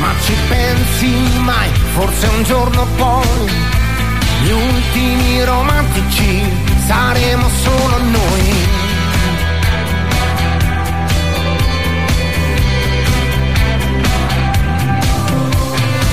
ma 0.00 0.12
ci 0.22 0.34
pensi 0.48 1.38
mai, 1.40 1.70
forse 1.94 2.26
un 2.26 2.42
giorno 2.42 2.86
poi, 2.96 3.50
gli 4.42 4.50
ultimi 4.50 5.44
romantici 5.44 6.42
saremo 6.86 7.48
solo 7.62 7.98
noi. 7.98 8.66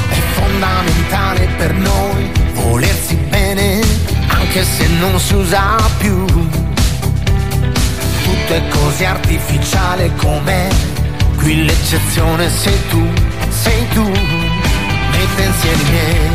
È 0.10 0.20
fondamentale 0.34 1.48
per 1.58 1.74
noi 1.74 2.32
volersi 2.54 3.16
bene, 3.16 3.82
anche 4.28 4.64
se 4.64 4.88
non 5.00 5.20
si 5.20 5.34
usa 5.34 5.76
più. 5.98 6.65
Tutto 8.46 8.58
è 8.58 8.68
così 8.68 9.04
artificiale 9.04 10.14
com'è, 10.18 10.68
qui 11.38 11.66
l'eccezione 11.66 12.48
sei 12.48 12.80
tu, 12.90 13.04
sei 13.50 13.88
tu, 13.90 14.04
nei 14.04 15.28
pensieri 15.36 15.84
miei. 15.90 16.30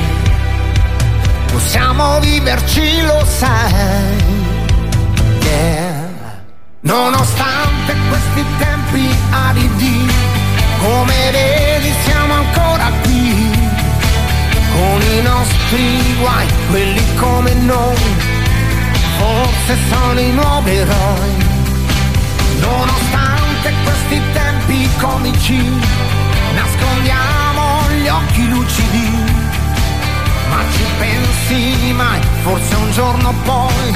Possiamo 1.53 2.18
viverci, 2.18 3.03
lo 3.03 3.25
sai. 3.25 4.25
Yeah. 5.40 6.09
Nonostante 6.81 7.94
questi 8.09 8.44
tempi 8.59 9.09
aridi, 9.31 10.11
come 10.81 11.31
vedi 11.31 11.94
siamo 12.07 12.35
ancora 12.35 12.90
qui, 13.03 13.51
con 14.73 15.01
i 15.01 15.23
nostri 15.23 16.16
guai, 16.18 16.46
quelli 16.70 17.14
come 17.14 17.55
noi, 17.55 17.96
forse 19.16 19.77
sono 19.88 20.18
i 20.18 20.33
nuovi 20.33 20.75
eroi. 20.75 21.39
Nonostante 22.61 23.73
questi 23.85 24.20
tempi 24.33 24.88
comici, 24.99 25.62
nascondiamo 26.55 27.90
gli 27.90 28.09
occhi 28.09 28.49
lucidi, 28.49 29.25
ma 30.49 30.62
ci 30.73 30.85
pensi 30.99 31.92
mai, 31.92 32.20
forse 32.42 32.75
un 32.75 32.90
giorno 32.92 33.35
poi, 33.44 33.94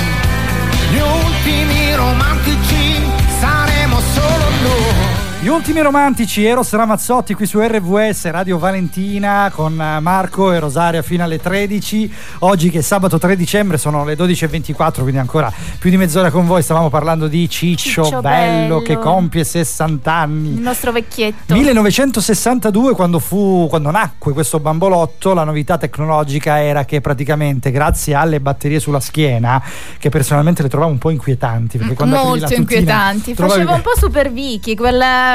gli 0.90 0.98
ultimi 0.98 1.94
romantici. 1.94 3.23
Gli 5.44 5.48
ultimi 5.48 5.82
romantici, 5.82 6.42
Eros 6.42 6.72
Ramazzotti 6.72 7.34
qui 7.34 7.44
su 7.44 7.60
RVS 7.60 8.30
Radio 8.30 8.56
Valentina 8.56 9.50
con 9.54 9.78
eh, 9.78 10.00
Marco 10.00 10.50
e 10.52 10.58
Rosaria 10.58 11.02
fino 11.02 11.22
alle 11.22 11.38
13. 11.38 12.10
Oggi 12.38 12.70
che 12.70 12.78
è 12.78 12.80
sabato 12.80 13.18
3 13.18 13.36
dicembre 13.36 13.76
sono 13.76 14.06
le 14.06 14.16
12.24, 14.16 15.00
quindi 15.02 15.18
ancora 15.18 15.52
più 15.78 15.90
di 15.90 15.98
mezz'ora 15.98 16.30
con 16.30 16.46
voi. 16.46 16.62
Stavamo 16.62 16.88
parlando 16.88 17.28
di 17.28 17.46
Ciccio, 17.50 18.04
Ciccio 18.04 18.20
bello, 18.22 18.76
bello. 18.76 18.80
che 18.80 18.96
compie 18.96 19.44
60 19.44 20.10
anni. 20.10 20.54
Il 20.54 20.60
nostro 20.62 20.92
vecchietto. 20.92 21.54
1962 21.54 22.94
quando, 22.94 23.18
fu, 23.18 23.66
quando 23.68 23.90
nacque 23.90 24.32
questo 24.32 24.60
bambolotto 24.60 25.34
la 25.34 25.44
novità 25.44 25.76
tecnologica 25.76 26.62
era 26.62 26.86
che 26.86 27.02
praticamente 27.02 27.70
grazie 27.70 28.14
alle 28.14 28.40
batterie 28.40 28.80
sulla 28.80 28.98
schiena 29.00 29.62
che 29.98 30.08
personalmente 30.08 30.62
le 30.62 30.70
trovavo 30.70 30.90
un 30.90 30.96
po' 30.98 31.10
inquietanti 31.10 31.76
perché 31.76 31.92
quando 31.92 32.16
Molto 32.16 32.38
tutina 32.46 32.60
inquietanti. 32.60 33.34
trovavi 33.34 33.60
Faceva 33.60 33.72
che- 33.72 33.86
un 33.86 33.92
po' 33.92 33.98
Super 33.98 34.32
Vicky, 34.32 34.74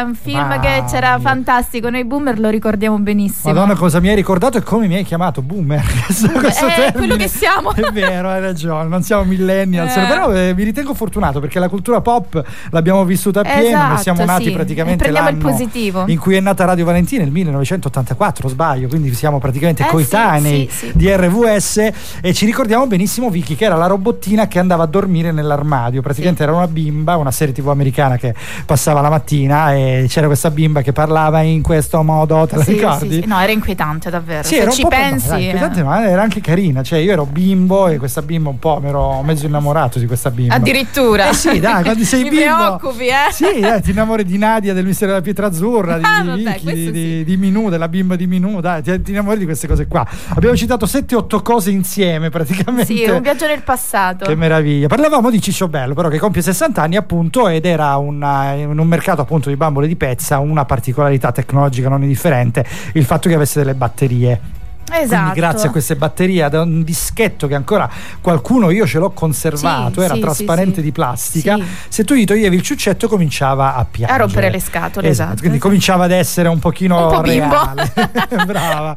eh, 0.01 0.13
film 0.21 0.37
Mamma 0.39 0.59
che 0.59 0.83
c'era 0.89 1.17
mia. 1.17 1.27
fantastico. 1.29 1.89
Noi 1.89 2.03
boomer 2.05 2.39
lo 2.39 2.49
ricordiamo 2.49 2.97
benissimo. 2.99 3.53
Madonna 3.53 3.75
cosa 3.75 3.99
mi 3.99 4.09
hai 4.09 4.15
ricordato 4.15 4.57
e 4.57 4.61
come 4.63 4.87
mi 4.87 4.95
hai 4.95 5.03
chiamato 5.03 5.41
boomer 5.41 5.83
questo, 6.05 6.29
questo 6.31 6.65
Eh, 6.67 6.69
termine. 6.69 6.91
quello 6.93 7.15
che 7.15 7.27
siamo. 7.27 7.73
è 7.73 7.91
vero 7.91 8.29
hai 8.29 8.41
ragione 8.41 8.87
non 8.89 9.03
siamo 9.03 9.23
millennials 9.23 9.95
Eh. 9.95 10.05
però 10.07 10.31
eh, 10.33 10.53
mi 10.55 10.63
ritengo 10.63 10.93
fortunato 10.93 11.39
perché 11.39 11.59
la 11.59 11.69
cultura 11.69 12.01
pop 12.01 12.41
l'abbiamo 12.71 13.03
vissuta 13.05 13.39
a 13.41 13.43
pieno 13.43 13.67
Esatto, 13.67 14.01
siamo 14.01 14.25
nati 14.25 14.45
sì. 14.45 14.51
praticamente 14.51 15.03
E 15.05 15.09
prendiamo 15.11 15.29
il 15.29 15.37
positivo. 15.37 16.03
in 16.07 16.17
cui 16.19 16.35
è 16.35 16.39
nata 16.39 16.65
Radio 16.65 16.85
Valentina 16.85 17.23
nel 17.23 17.31
1984 17.31 18.47
sbaglio 18.49 18.87
quindi 18.87 19.13
siamo 19.13 19.39
praticamente 19.39 19.83
Eh, 19.83 19.87
coetanei 19.87 20.67
sì, 20.69 20.87
sì. 20.87 20.91
di 20.95 21.09
RVS 21.15 21.89
e 22.21 22.33
ci 22.33 22.45
ricordiamo 22.45 22.87
benissimo 22.87 23.29
Vicky 23.29 23.55
che 23.55 23.65
era 23.65 23.75
la 23.75 23.87
robottina 23.87 24.47
che 24.47 24.59
andava 24.59 24.83
a 24.83 24.87
dormire 24.87 25.31
nell'armadio 25.31 26.01
praticamente 26.01 26.43
era 26.43 26.53
una 26.53 26.67
bimba 26.67 27.15
una 27.17 27.31
serie 27.31 27.53
tv 27.53 27.69
americana 27.69 28.17
che 28.17 28.33
passava 28.65 29.01
la 29.01 29.09
mattina 29.09 29.73
e 29.73 29.88
e 30.03 30.05
c'era 30.07 30.27
questa 30.27 30.49
bimba 30.51 30.81
che 30.81 30.91
parlava 30.91 31.41
in 31.41 31.61
questo 31.61 32.01
modo, 32.03 32.45
te 32.47 32.57
la 32.57 32.63
Sì, 32.63 32.73
ricordi? 32.73 33.09
sì, 33.09 33.21
sì. 33.21 33.27
No, 33.27 33.39
era 33.39 33.51
inquietante 33.51 34.09
davvero. 34.09 34.43
Sì, 34.43 34.55
Se 34.55 34.61
era 34.61 34.71
ci 34.71 34.85
pensi. 34.87 35.27
no, 35.27 35.31
dai, 35.33 35.41
eh. 35.41 35.45
inquietante, 35.45 35.83
ma 35.83 36.07
era 36.07 36.21
anche 36.21 36.41
carina. 36.41 36.83
Cioè, 36.83 36.99
io 36.99 37.11
ero 37.11 37.25
bimbo 37.25 37.87
e 37.87 37.97
questa 37.97 38.21
bimba 38.21 38.49
un 38.49 38.59
po' 38.59 38.79
mi 38.81 38.89
ero 38.89 39.21
mezzo 39.23 39.45
innamorato 39.45 39.99
di 39.99 40.05
questa 40.05 40.29
bimba. 40.31 40.55
Addirittura. 40.55 41.29
Eh 41.29 41.33
sì, 41.33 41.59
dai, 41.59 41.83
quando 41.83 42.03
sei 42.03 42.23
Mi 42.23 42.29
bimbo. 42.29 42.55
preoccupi, 42.77 43.07
eh. 43.07 43.31
Sì, 43.31 43.59
dai, 43.59 43.81
ti 43.81 43.91
innamori 43.91 44.23
di 44.23 44.37
Nadia 44.37 44.73
del 44.73 44.85
mistero 44.85 45.11
della 45.11 45.23
pietra 45.23 45.47
azzurra, 45.47 45.97
di, 45.97 46.03
Ah, 46.03 46.23
vabbè, 46.23 46.37
Vicky, 46.59 46.73
di, 46.73 46.91
di, 46.91 47.23
di 47.23 47.37
Minù, 47.37 47.69
della 47.69 47.87
bimba 47.87 48.15
di 48.15 48.27
Minù, 48.27 48.59
dai, 48.61 48.81
ti, 48.81 49.01
ti 49.01 49.11
innamori 49.11 49.37
di 49.39 49.45
queste 49.45 49.67
cose 49.67 49.87
qua. 49.87 50.05
Abbiamo 50.35 50.55
citato 50.55 50.85
7-8 50.85 51.41
cose 51.41 51.71
insieme 51.71 52.29
praticamente. 52.29 52.85
Sì, 52.93 53.03
un 53.09 53.21
viaggio 53.21 53.47
nel 53.47 53.61
passato. 53.63 54.25
Che 54.25 54.35
meraviglia. 54.35 54.87
Parlavamo 54.87 55.29
di 55.29 55.41
Ciccio 55.41 55.67
Bello, 55.67 55.93
però 55.93 56.09
che 56.09 56.19
compie 56.19 56.41
60 56.41 56.81
anni 56.81 56.95
appunto 56.95 57.47
ed 57.47 57.65
era 57.65 57.95
una- 57.97 58.53
in 58.53 58.77
un 58.77 58.87
mercato 58.87 59.21
appunto 59.21 59.49
di 59.49 59.55
bambole 59.55 59.78
di 59.87 59.95
pezza 59.95 60.39
una 60.39 60.65
particolarità 60.65 61.31
tecnologica 61.31 61.89
non 61.89 62.01
indifferente 62.01 62.65
il 62.93 63.05
fatto 63.05 63.29
che 63.29 63.35
avesse 63.35 63.59
delle 63.59 63.75
batterie. 63.75 64.58
Esatto. 64.91 65.21
Quindi 65.21 65.39
grazie 65.39 65.67
a 65.67 65.71
queste 65.71 65.95
batterie, 65.95 66.47
da 66.49 66.61
un 66.61 66.83
dischetto 66.83 67.47
che 67.47 67.55
ancora 67.55 67.89
qualcuno 68.21 68.69
io 68.69 68.85
ce 68.85 68.99
l'ho 68.99 69.11
conservato, 69.11 69.99
Sì, 69.99 70.05
era 70.05 70.13
sì, 70.15 70.19
trasparente 70.19 70.75
sì, 70.75 70.81
di 70.81 70.91
plastica, 70.91 71.57
se 71.87 72.03
tu 72.03 72.13
gli 72.13 72.25
toglievi 72.25 72.55
il 72.55 72.61
ciuccetto 72.61 73.07
cominciava 73.07 73.75
a 73.75 73.85
piangere. 73.89 74.19
A 74.19 74.23
rompere 74.23 74.49
le 74.49 74.59
scatole, 74.59 75.07
esatto. 75.09 75.39
Quindi 75.39 75.57
cominciava 75.57 76.05
ad 76.05 76.11
essere 76.11 76.47
un 76.49 76.59
pochino 76.59 77.07
Un 77.07 77.13
po' 77.15 77.21
bimbo. 77.21 77.49
reale. 77.53 77.91
Brava. 78.45 78.95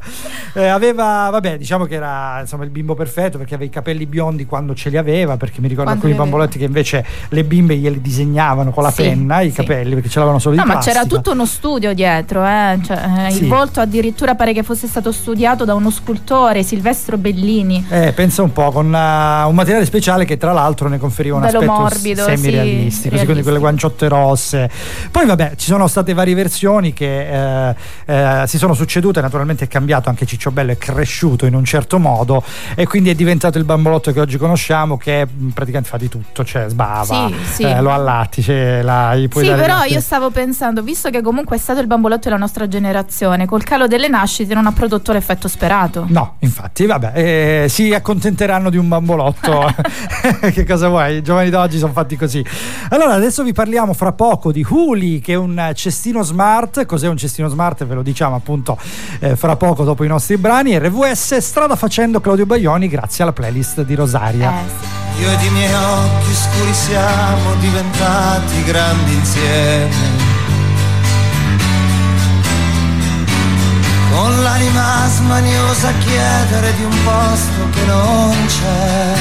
Eh, 0.53 0.67
aveva, 0.67 1.29
vabbè, 1.31 1.57
diciamo 1.57 1.85
che 1.85 1.95
era 1.95 2.39
insomma 2.41 2.63
il 2.63 2.69
bimbo 2.69 2.95
perfetto 2.95 3.37
perché 3.37 3.55
aveva 3.55 3.69
i 3.69 3.73
capelli 3.73 4.05
biondi 4.05 4.45
quando 4.45 4.73
ce 4.75 4.89
li 4.89 4.97
aveva, 4.97 5.37
perché 5.37 5.61
mi 5.61 5.67
ricordo 5.67 5.89
Quando 5.91 6.05
alcuni 6.07 6.13
bambolotti 6.23 6.57
che 6.57 6.65
invece 6.65 7.05
le 7.29 7.43
bimbe 7.43 7.75
glieli 7.77 8.01
disegnavano 8.01 8.71
con 8.71 8.83
la 8.83 8.91
penna 8.91 9.41
i 9.41 9.51
capelli 9.51 9.93
perché 9.93 10.09
ce 10.09 10.15
l'avevano 10.19 10.39
solo 10.39 10.55
No, 10.55 10.61
di 10.61 10.67
ma 10.67 10.73
plastica. 10.75 10.99
c'era 11.01 11.07
tutto 11.07 11.31
uno 11.31 11.45
studio 11.45 11.93
dietro, 11.93 12.45
eh. 12.45 12.79
Cioè, 12.83 13.27
eh, 13.29 13.33
il 13.33 13.47
volto 13.47 13.79
addirittura 13.79 14.35
pare 14.35 14.53
che 14.53 14.63
fosse 14.63 14.87
stato 14.87 15.11
studiato 15.11 15.65
da 15.65 15.73
uno 15.83 15.91
scultore, 15.91 16.63
Silvestro 16.63 17.17
Bellini. 17.17 17.85
Eh, 17.89 18.13
pensa 18.13 18.41
un 18.41 18.53
po', 18.53 18.71
con 18.71 18.85
uh, 18.85 19.47
un 19.49 19.53
materiale 19.53 19.85
speciale 19.85 20.23
che 20.23 20.37
tra 20.37 20.53
l'altro 20.53 20.87
ne 20.87 20.97
conferiva 20.97 21.35
un 21.35 21.41
Bello 21.41 21.59
aspetto 21.59 21.79
morbido, 21.79 22.23
semi-realistico, 22.23 23.17
sì, 23.17 23.25
quelle 23.25 23.59
guanciotte 23.59 24.07
rosse. 24.07 24.69
Poi 25.11 25.25
vabbè, 25.25 25.55
ci 25.57 25.67
sono 25.67 25.87
state 25.87 26.13
varie 26.13 26.33
versioni 26.35 26.93
che 26.93 27.69
eh, 27.69 27.75
eh, 28.05 28.43
si 28.47 28.57
sono 28.57 28.73
succedute, 28.73 29.19
naturalmente 29.19 29.65
è 29.65 29.67
cambiato, 29.67 30.07
anche 30.09 30.25
Cicciobello 30.25 30.71
è 30.71 30.77
cresciuto 30.77 31.45
in 31.45 31.53
un 31.53 31.65
certo 31.65 31.99
modo 31.99 32.43
e 32.75 32.87
quindi 32.87 33.09
è 33.09 33.15
diventato 33.15 33.57
il 33.57 33.65
bambolotto 33.65 34.11
che 34.13 34.21
oggi 34.21 34.37
conosciamo 34.37 34.97
che 34.97 35.25
mh, 35.25 35.49
praticamente 35.49 35.89
fa 35.89 35.97
di 35.97 36.07
tutto, 36.07 36.45
cioè 36.45 36.69
sbava, 36.69 37.27
Sì, 37.27 37.35
sì. 37.55 37.63
eh, 37.63 37.81
lo 37.81 37.91
allatti, 37.91 38.41
cioè, 38.41 38.81
la, 38.81 39.15
gli 39.15 39.27
puoi 39.27 39.45
Sì, 39.45 39.51
però 39.51 39.75
latte. 39.79 39.89
io 39.89 39.99
stavo 39.99 40.29
pensando, 40.29 40.81
visto 40.81 41.09
che 41.09 41.21
comunque 41.21 41.57
è 41.57 41.59
stato 41.59 41.81
il 41.81 41.87
bambolotto 41.87 42.23
della 42.23 42.37
nostra 42.37 42.67
generazione, 42.67 43.45
col 43.45 43.63
calo 43.63 43.87
delle 43.87 44.07
nascite 44.07 44.53
non 44.53 44.65
ha 44.65 44.71
prodotto 44.71 45.11
l'effetto 45.11 45.47
sperato. 45.47 45.71
No, 46.07 46.35
infatti, 46.39 46.85
vabbè, 46.85 47.11
eh, 47.15 47.65
si 47.69 47.93
accontenteranno 47.93 48.69
di 48.69 48.77
un 48.77 48.87
bambolotto. 48.87 49.73
che 50.53 50.65
cosa 50.65 50.87
vuoi? 50.87 51.17
I 51.17 51.21
giovani 51.21 51.49
d'oggi 51.49 51.77
sono 51.77 51.91
fatti 51.91 52.15
così. 52.15 52.45
Allora, 52.89 53.13
adesso 53.13 53.43
vi 53.43 53.53
parliamo 53.53 53.93
fra 53.93 54.11
poco 54.11 54.51
di 54.51 54.65
Huli, 54.67 55.19
che 55.19 55.33
è 55.33 55.35
un 55.35 55.71
cestino 55.73 56.21
smart. 56.23 56.85
Cos'è 56.85 57.07
un 57.07 57.17
cestino 57.17 57.47
smart? 57.47 57.85
Ve 57.85 57.95
lo 57.95 58.01
diciamo 58.01 58.35
appunto 58.35 58.77
eh, 59.19 59.35
fra 59.35 59.55
poco 59.55 59.83
dopo 59.83 60.03
i 60.03 60.07
nostri 60.07 60.37
brani. 60.37 60.77
RVS 60.77 61.37
strada 61.37 61.75
facendo 61.75 62.21
Claudio 62.21 62.45
Baglioni, 62.45 62.87
grazie 62.87 63.23
alla 63.23 63.33
playlist 63.33 63.83
di 63.83 63.95
Rosaria. 63.95 64.53
Io 65.19 65.29
ed 65.29 65.41
i 65.41 65.49
miei 65.49 65.73
occhi 65.73 66.33
scuri 66.33 66.73
siamo 66.73 67.55
diventati 67.59 68.63
grandi 68.63 69.13
insieme. 69.13 70.32
Con 74.23 74.41
l'anima 74.41 75.05
smaniosa 75.09 75.89
a 75.89 75.93
chiedere 75.97 76.73
di 76.77 76.83
un 76.85 76.97
posto 77.03 77.69
che 77.71 77.85
non 77.85 78.33
c'è. 78.47 79.13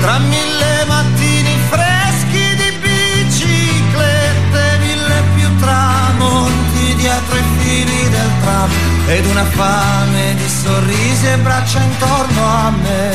Tra 0.00 0.18
mille 0.18 0.84
mattini 0.86 1.56
freschi 1.70 2.54
di 2.60 2.70
biciclette, 2.82 4.78
mille 4.78 5.22
più 5.34 5.56
tramonti 5.56 6.94
dietro 6.94 7.36
i 7.36 7.44
fili 7.58 8.08
del 8.10 8.30
tram 8.40 8.70
ed 9.08 9.26
una 9.26 9.44
fame 9.44 10.36
di 10.36 10.48
sorrisi 10.48 11.26
e 11.26 11.36
braccia 11.38 11.80
intorno 11.80 12.46
a 12.46 12.70
me. 12.70 13.07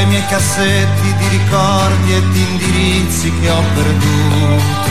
I 0.00 0.06
miei 0.06 0.24
cassetti 0.28 1.14
di 1.14 1.28
ricordi 1.28 2.14
e 2.14 2.28
di 2.30 2.40
indirizzi 2.40 3.30
che 3.38 3.50
ho 3.50 3.62
perduto. 3.74 4.90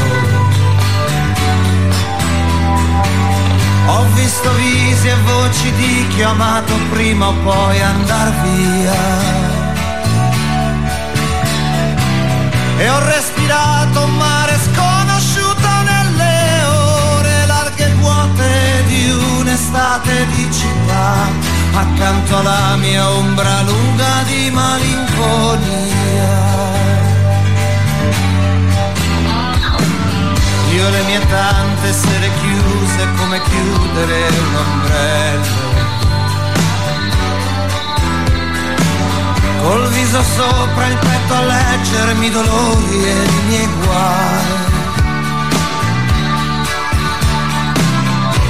Ho 3.88 4.06
visto 4.14 4.54
visi 4.54 5.08
e 5.08 5.16
voci 5.26 5.72
di 5.74 6.08
chi 6.10 6.22
ho 6.22 6.30
amato 6.30 6.76
prima 6.92 7.30
o 7.30 7.34
poi 7.44 7.82
andar 7.82 8.32
via. 8.44 8.94
E 12.78 12.90
ho 12.90 13.00
respirato 13.06 14.04
un 14.04 14.16
mare 14.16 14.60
sconosciuto 14.60 15.70
nelle 15.86 16.64
ore 16.66 17.46
larghe 17.48 17.86
e 17.86 17.94
vuote 17.96 18.84
di 18.86 19.10
un'estate 19.40 20.28
di 20.36 20.52
città, 20.52 21.49
accanto 21.80 22.38
alla 22.38 22.76
mia 22.76 23.10
ombra 23.10 23.62
lunga 23.62 24.24
di 24.26 24.50
malinconia. 24.52 26.28
Io 30.72 30.90
le 30.90 31.02
mie 31.04 31.20
tante 31.28 31.94
sere 31.94 32.30
chiuse 32.42 33.08
come 33.18 33.42
chiudere 33.42 34.28
un 34.28 34.56
ombrello. 34.56 35.68
Col 39.62 39.88
viso 39.90 40.22
sopra 40.24 40.86
il 40.88 40.98
petto 40.98 41.34
a 41.34 41.42
leggermi 41.42 42.26
i 42.26 42.30
dolori 42.30 43.04
e 43.04 43.24
i 43.24 43.42
miei 43.48 43.70
guai. 43.84 44.68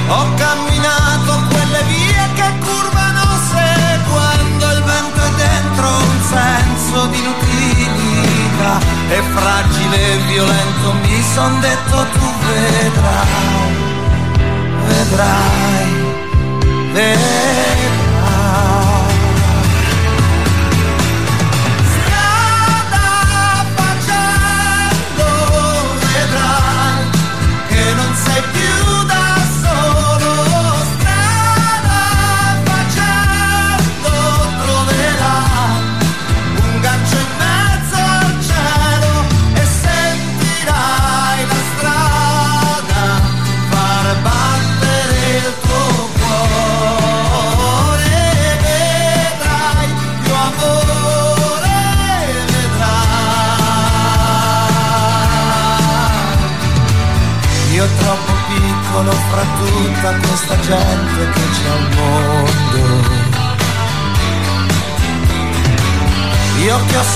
Ho 0.07 0.33
camminato 0.35 1.28
di 6.89 7.19
inutilità 7.19 8.79
e 9.09 9.21
fragile 9.33 10.13
e 10.13 10.17
violento 10.27 10.93
mi 11.03 11.23
son 11.33 11.59
detto 11.59 12.05
tu 12.13 12.33
vedrai, 12.45 13.75
vedrai, 14.87 15.89
vedrai. 16.93 17.68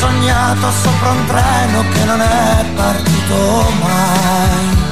Sognato 0.04 0.72
sopra 0.72 1.10
un 1.12 1.26
treno 1.28 1.84
che 1.94 2.04
non 2.04 2.22
è 2.22 2.66
partito 2.76 3.36
mai. 3.80 4.92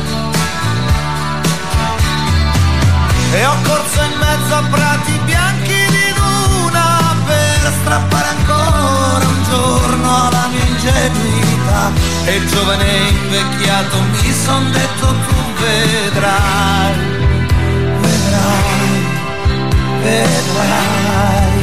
E 3.33 3.45
ho 3.45 3.55
corso 3.63 4.01
in 4.03 4.17
mezzo 4.19 4.55
a 4.55 4.63
prati 4.69 5.19
bianchi 5.25 5.79
di 5.95 6.07
luna 6.15 7.15
per 7.25 7.73
strappare 7.81 8.27
ancora 8.37 9.25
un 9.25 9.43
giorno 9.49 10.27
alla 10.27 10.47
mia 10.51 10.65
ingenuità. 10.65 11.91
E 12.25 12.45
giovane 12.45 12.91
invecchiato 13.09 14.01
mi 14.01 14.33
son 14.45 14.71
detto 14.71 15.07
tu 15.07 15.35
vedrai, 15.59 16.95
vedrai, 18.01 19.05
vedrai. 20.03 21.60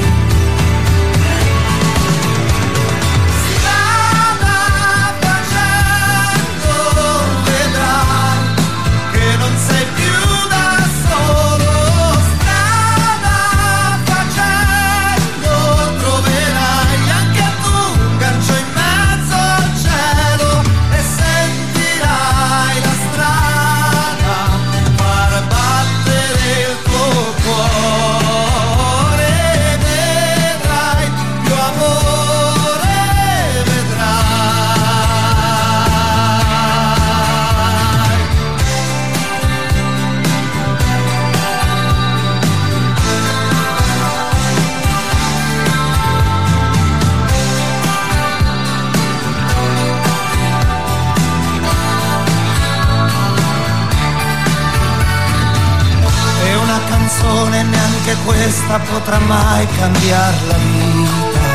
Neanche 58.08 58.16
questa 58.24 58.78
potrà 58.78 59.18
mai 59.18 59.66
cambiare 59.76 60.36
la 60.46 60.56
vita. 60.56 61.46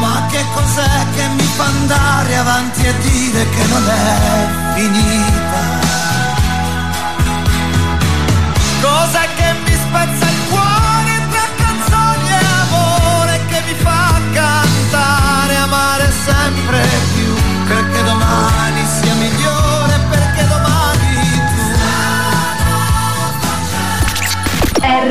Ma 0.00 0.26
che 0.30 0.44
cos'è 0.54 1.06
che 1.14 1.28
mi 1.28 1.48
fa 1.56 1.64
andare 1.64 2.36
avanti 2.36 2.86
e 2.86 2.94
dire 2.98 3.48
che 3.48 3.66
non 3.66 3.88
è 3.88 4.74
finita? 4.74 5.29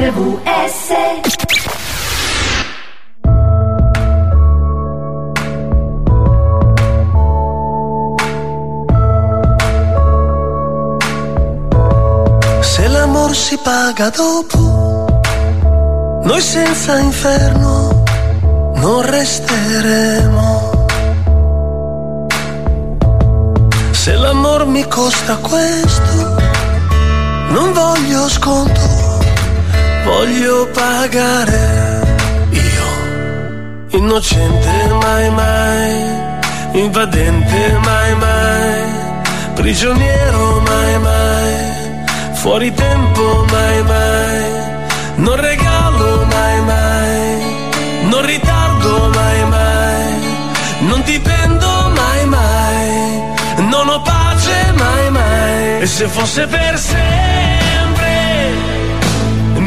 RVS 0.09 0.87
Se 12.61 12.87
l'amor 12.87 13.35
si 13.35 13.57
paga 13.57 14.09
dopo, 14.09 15.05
noi 16.23 16.41
senza 16.41 16.97
inferno 16.97 18.03
non 18.75 19.01
resteremo. 19.01 20.87
Se 23.91 24.13
l'amor 24.15 24.65
mi 24.65 24.87
costa 24.87 25.35
questo, 25.37 26.35
non 27.49 27.73
voglio 27.73 28.27
sconto, 28.27 28.98
voglio 30.09 30.67
pagare 30.73 31.65
io. 32.49 32.87
Innocente 33.99 34.73
mai 35.03 35.29
mai, 35.29 36.81
invadente 36.83 37.61
mai 37.83 38.15
mai, 38.15 38.81
prigioniero 39.53 40.61
mai 40.61 40.99
mai 40.99 41.53
fuori 42.41 42.73
tempo 42.73 43.45
mai 43.51 43.83
mai, 43.83 44.43
non 45.15 45.35
regalo 45.35 46.25
mai 46.35 46.61
mai, 46.71 47.27
non 48.11 48.25
ritardo 48.25 49.09
mai 49.13 49.41
mai, 49.55 50.13
non 50.89 51.01
dipendo 51.03 51.71
mai 51.99 52.25
mai, 52.25 52.89
non 53.73 53.89
ho 53.89 54.01
pace 54.01 54.57
mai 54.83 55.09
mai, 55.11 55.81
e 55.81 55.85
se 55.85 56.07
fosse 56.07 56.47
per 56.47 56.77
sempre 56.77 57.38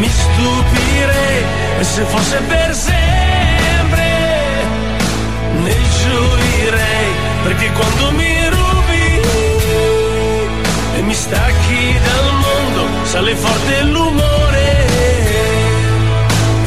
mi 0.02 0.08
stupirei, 0.08 1.44
e 1.78 1.84
se 1.84 2.02
fosse 2.12 2.38
per 2.48 2.74
sempre 2.74 4.06
ne 5.62 5.76
gioirei, 6.00 7.10
perché 7.44 7.70
quando 7.70 8.10
mi 8.18 8.48
rubi 8.48 9.20
e 10.96 11.02
mi 11.02 11.14
stacchi 11.14 11.98
dal 12.08 12.28
mondo, 12.46 12.82
sale 13.04 13.36
forte 13.36 13.82
l'umore 13.82 14.66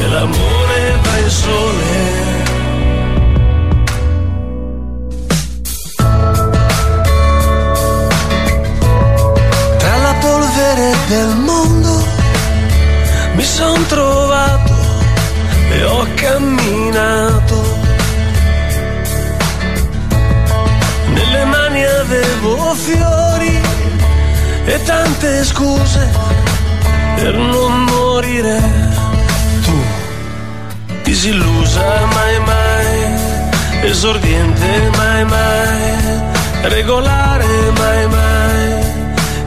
e 0.00 0.06
l'amore 0.08 0.80
va 1.02 1.16
in 1.18 1.30
sole. 1.42 2.14
Tra 9.76 9.96
la 10.06 10.14
polvere 10.24 10.96
del 11.08 11.36
mondo 11.36 11.85
son 13.46 13.86
trovato 13.86 14.74
e 15.70 15.84
ho 15.84 16.06
camminato. 16.16 17.58
Nelle 21.14 21.44
mani 21.44 21.84
avevo 21.84 22.74
fiori 22.74 23.60
e 24.66 24.82
tante 24.82 25.44
scuse 25.44 26.08
per 27.16 27.34
non 27.34 27.84
morire. 27.84 28.58
Tu, 29.64 29.78
disillusa 31.04 32.04
mai 32.14 32.38
mai, 32.50 33.88
esordiente 33.90 34.90
mai 34.96 35.24
mai, 35.24 35.94
regolare 36.62 37.46
mai 37.78 38.06
mai, 38.08 38.68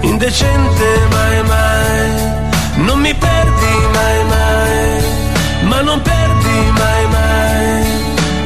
indecente 0.02 0.88
mai 1.12 1.44
mai, 1.44 2.49
non 2.90 3.00
mi 3.02 3.14
perdi 3.14 3.74
mai 3.98 4.24
mai, 4.34 5.04
ma 5.70 5.82
non 5.82 6.02
perdi 6.02 6.58
mai 6.82 7.06
mai, 7.18 7.84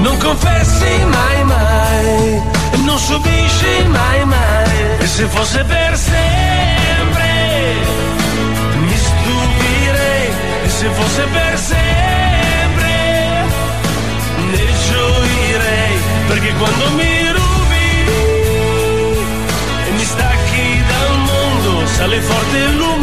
non 0.06 0.18
confessi 0.18 0.94
mai 1.18 1.44
mai, 1.44 2.42
non 2.88 2.98
subisci 2.98 3.74
mai 3.88 4.26
mai, 4.26 4.76
e 5.00 5.08
se 5.08 5.26
fosse 5.36 5.64
per 5.64 5.92
sempre 5.98 7.30
mi 8.86 8.98
stupirei, 9.08 10.28
e 10.66 10.70
se 10.78 10.88
fosse 10.98 11.24
per 11.38 11.58
sempre 11.58 12.94
ne 14.52 14.66
gioirei, 14.88 15.96
perché 16.28 16.52
quando 16.60 16.86
mi 16.98 17.16
rubi 17.38 17.90
e 19.88 19.92
mi 19.98 20.06
stacchi 20.14 20.84
dal 20.92 21.18
mondo, 21.30 21.88
sale 21.96 22.20
forte 22.20 22.58
l'umore 22.78 23.03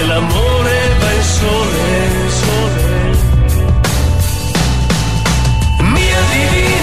e 0.00 0.06
l'amore 0.06 0.96
va 1.00 1.12
in 1.12 1.22
sole, 1.22 2.30
sole. 2.40 2.88
Mia 5.94 6.20
divinità 6.32 6.79